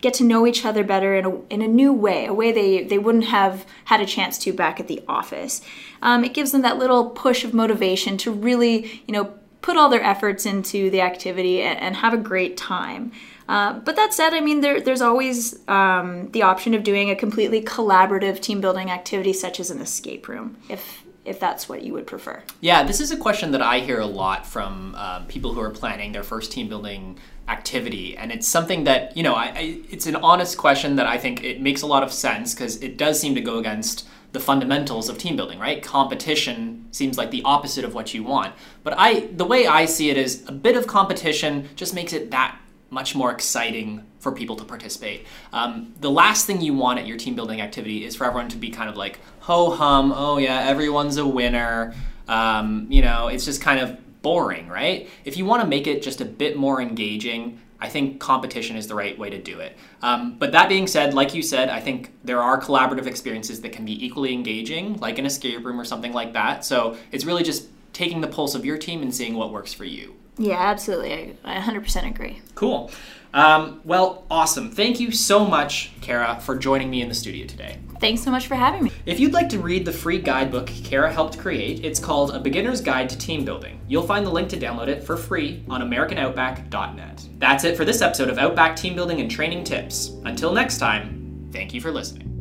get 0.00 0.12
to 0.14 0.24
know 0.24 0.44
each 0.44 0.66
other 0.66 0.82
better 0.82 1.14
in 1.14 1.24
a, 1.24 1.40
in 1.46 1.62
a 1.62 1.68
new 1.68 1.92
way, 1.92 2.26
a 2.26 2.34
way 2.34 2.50
they, 2.50 2.82
they 2.82 2.98
wouldn't 2.98 3.26
have 3.26 3.64
had 3.86 4.00
a 4.00 4.06
chance 4.06 4.38
to 4.38 4.52
back 4.52 4.80
at 4.80 4.88
the 4.88 5.02
office. 5.06 5.62
Um, 6.02 6.24
it 6.24 6.34
gives 6.34 6.50
them 6.50 6.62
that 6.62 6.78
little 6.78 7.10
push 7.10 7.44
of 7.44 7.54
motivation 7.54 8.18
to 8.18 8.32
really, 8.32 9.02
you 9.06 9.12
know, 9.12 9.32
put 9.62 9.78
all 9.78 9.88
their 9.88 10.02
efforts 10.02 10.44
into 10.44 10.90
the 10.90 11.00
activity 11.00 11.62
and, 11.62 11.78
and 11.78 11.96
have 11.96 12.12
a 12.12 12.18
great 12.18 12.56
time. 12.56 13.12
Uh, 13.48 13.74
but 13.80 13.96
that 13.96 14.14
said, 14.14 14.32
I 14.32 14.40
mean, 14.40 14.60
there, 14.60 14.80
there's 14.80 15.02
always 15.02 15.66
um, 15.68 16.30
the 16.30 16.42
option 16.42 16.74
of 16.74 16.82
doing 16.82 17.10
a 17.10 17.16
completely 17.16 17.60
collaborative 17.60 18.40
team 18.40 18.60
building 18.60 18.90
activity, 18.90 19.32
such 19.32 19.60
as 19.60 19.70
an 19.70 19.80
escape 19.80 20.28
room, 20.28 20.56
if 20.68 21.02
if 21.24 21.40
that's 21.40 21.70
what 21.70 21.82
you 21.82 21.94
would 21.94 22.06
prefer. 22.06 22.42
Yeah, 22.60 22.82
this 22.82 23.00
is 23.00 23.10
a 23.10 23.16
question 23.16 23.52
that 23.52 23.62
I 23.62 23.80
hear 23.80 23.98
a 23.98 24.06
lot 24.06 24.46
from 24.46 24.94
um, 24.94 25.26
people 25.26 25.54
who 25.54 25.60
are 25.60 25.70
planning 25.70 26.12
their 26.12 26.22
first 26.22 26.52
team 26.52 26.68
building 26.68 27.18
activity. 27.48 28.16
And 28.16 28.32
it's 28.32 28.46
something 28.46 28.84
that 28.84 29.16
you 29.16 29.22
know 29.22 29.34
I, 29.34 29.44
I, 29.44 29.80
it's 29.90 30.06
an 30.06 30.16
honest 30.16 30.56
question 30.56 30.96
that 30.96 31.06
i 31.06 31.18
think 31.18 31.44
it 31.44 31.60
makes 31.60 31.82
a 31.82 31.86
lot 31.86 32.02
of 32.02 32.12
sense 32.12 32.54
because 32.54 32.82
it 32.82 32.96
does 32.96 33.20
seem 33.20 33.34
to 33.34 33.40
go 33.40 33.58
against 33.58 34.08
the 34.32 34.40
fundamentals 34.40 35.08
of 35.08 35.18
team 35.18 35.36
building 35.36 35.58
right? 35.58 35.82
Competition 35.82 36.86
seems 36.90 37.18
like 37.18 37.30
the 37.30 37.42
opposite 37.44 37.84
of 37.84 37.94
what 37.94 38.14
you 38.14 38.24
want. 38.24 38.54
But 38.82 38.94
i 38.96 39.26
the 39.26 39.44
way 39.44 39.66
i 39.66 39.84
see 39.84 40.08
it 40.08 40.16
is 40.16 40.42
a 40.48 40.52
bit 40.52 40.76
of 40.76 40.86
competition 40.86 41.68
just 41.76 41.94
makes 41.94 42.12
it 42.14 42.30
that 42.30 42.58
much 42.94 43.14
more 43.14 43.30
exciting 43.32 44.06
for 44.20 44.32
people 44.32 44.56
to 44.56 44.64
participate. 44.64 45.26
Um, 45.52 45.92
the 46.00 46.10
last 46.10 46.46
thing 46.46 46.60
you 46.60 46.72
want 46.72 47.00
at 47.00 47.06
your 47.06 47.18
team 47.18 47.34
building 47.34 47.60
activity 47.60 48.04
is 48.04 48.16
for 48.16 48.24
everyone 48.24 48.48
to 48.50 48.56
be 48.56 48.70
kind 48.70 48.88
of 48.88 48.96
like 48.96 49.18
ho 49.40 49.70
hum, 49.70 50.12
oh 50.16 50.38
yeah, 50.38 50.60
everyone's 50.60 51.16
a 51.18 51.26
winner. 51.26 51.94
Um, 52.28 52.86
you 52.88 53.02
know, 53.02 53.28
it's 53.28 53.44
just 53.44 53.60
kind 53.60 53.80
of 53.80 54.22
boring, 54.22 54.68
right? 54.68 55.10
If 55.24 55.36
you 55.36 55.44
want 55.44 55.60
to 55.62 55.68
make 55.68 55.86
it 55.86 56.02
just 56.02 56.20
a 56.22 56.24
bit 56.24 56.56
more 56.56 56.80
engaging, 56.80 57.60
I 57.80 57.88
think 57.90 58.20
competition 58.20 58.76
is 58.76 58.86
the 58.86 58.94
right 58.94 59.18
way 59.18 59.28
to 59.28 59.42
do 59.42 59.58
it. 59.58 59.76
Um, 60.00 60.38
but 60.38 60.52
that 60.52 60.70
being 60.70 60.86
said, 60.86 61.12
like 61.12 61.34
you 61.34 61.42
said, 61.42 61.68
I 61.68 61.80
think 61.80 62.12
there 62.24 62.40
are 62.40 62.58
collaborative 62.58 63.06
experiences 63.06 63.60
that 63.60 63.72
can 63.72 63.84
be 63.84 64.02
equally 64.06 64.32
engaging, 64.32 64.96
like 65.00 65.18
an 65.18 65.26
escape 65.26 65.62
room 65.62 65.78
or 65.78 65.84
something 65.84 66.14
like 66.14 66.32
that. 66.32 66.64
So 66.64 66.96
it's 67.12 67.26
really 67.26 67.42
just 67.42 67.68
taking 67.92 68.22
the 68.22 68.28
pulse 68.28 68.54
of 68.54 68.64
your 68.64 68.78
team 68.78 69.02
and 69.02 69.14
seeing 69.14 69.34
what 69.34 69.52
works 69.52 69.74
for 69.74 69.84
you. 69.84 70.14
Yeah, 70.38 70.58
absolutely. 70.58 71.36
I, 71.44 71.60
100% 71.60 72.08
agree. 72.08 72.40
Cool. 72.54 72.90
Um, 73.32 73.80
well, 73.84 74.24
awesome. 74.30 74.70
Thank 74.70 75.00
you 75.00 75.10
so 75.10 75.44
much, 75.44 75.90
Kara, 76.00 76.40
for 76.40 76.56
joining 76.56 76.88
me 76.88 77.02
in 77.02 77.08
the 77.08 77.14
studio 77.14 77.46
today. 77.46 77.78
Thanks 78.00 78.22
so 78.22 78.30
much 78.30 78.46
for 78.46 78.54
having 78.54 78.84
me. 78.84 78.92
If 79.06 79.18
you'd 79.18 79.32
like 79.32 79.48
to 79.50 79.58
read 79.58 79.84
the 79.84 79.92
free 79.92 80.18
guidebook 80.18 80.66
Kara 80.66 81.12
helped 81.12 81.38
create, 81.38 81.84
it's 81.84 81.98
called 81.98 82.32
A 82.32 82.38
Beginner's 82.38 82.80
Guide 82.80 83.08
to 83.08 83.18
Team 83.18 83.44
Building. 83.44 83.80
You'll 83.88 84.06
find 84.06 84.24
the 84.24 84.30
link 84.30 84.48
to 84.50 84.56
download 84.56 84.88
it 84.88 85.02
for 85.02 85.16
free 85.16 85.64
on 85.68 85.80
AmericanOutback.net. 85.80 87.28
That's 87.38 87.64
it 87.64 87.76
for 87.76 87.84
this 87.84 88.02
episode 88.02 88.28
of 88.28 88.38
Outback 88.38 88.76
Team 88.76 88.94
Building 88.94 89.20
and 89.20 89.30
Training 89.30 89.64
Tips. 89.64 90.12
Until 90.24 90.52
next 90.52 90.78
time, 90.78 91.48
thank 91.52 91.74
you 91.74 91.80
for 91.80 91.90
listening. 91.90 92.33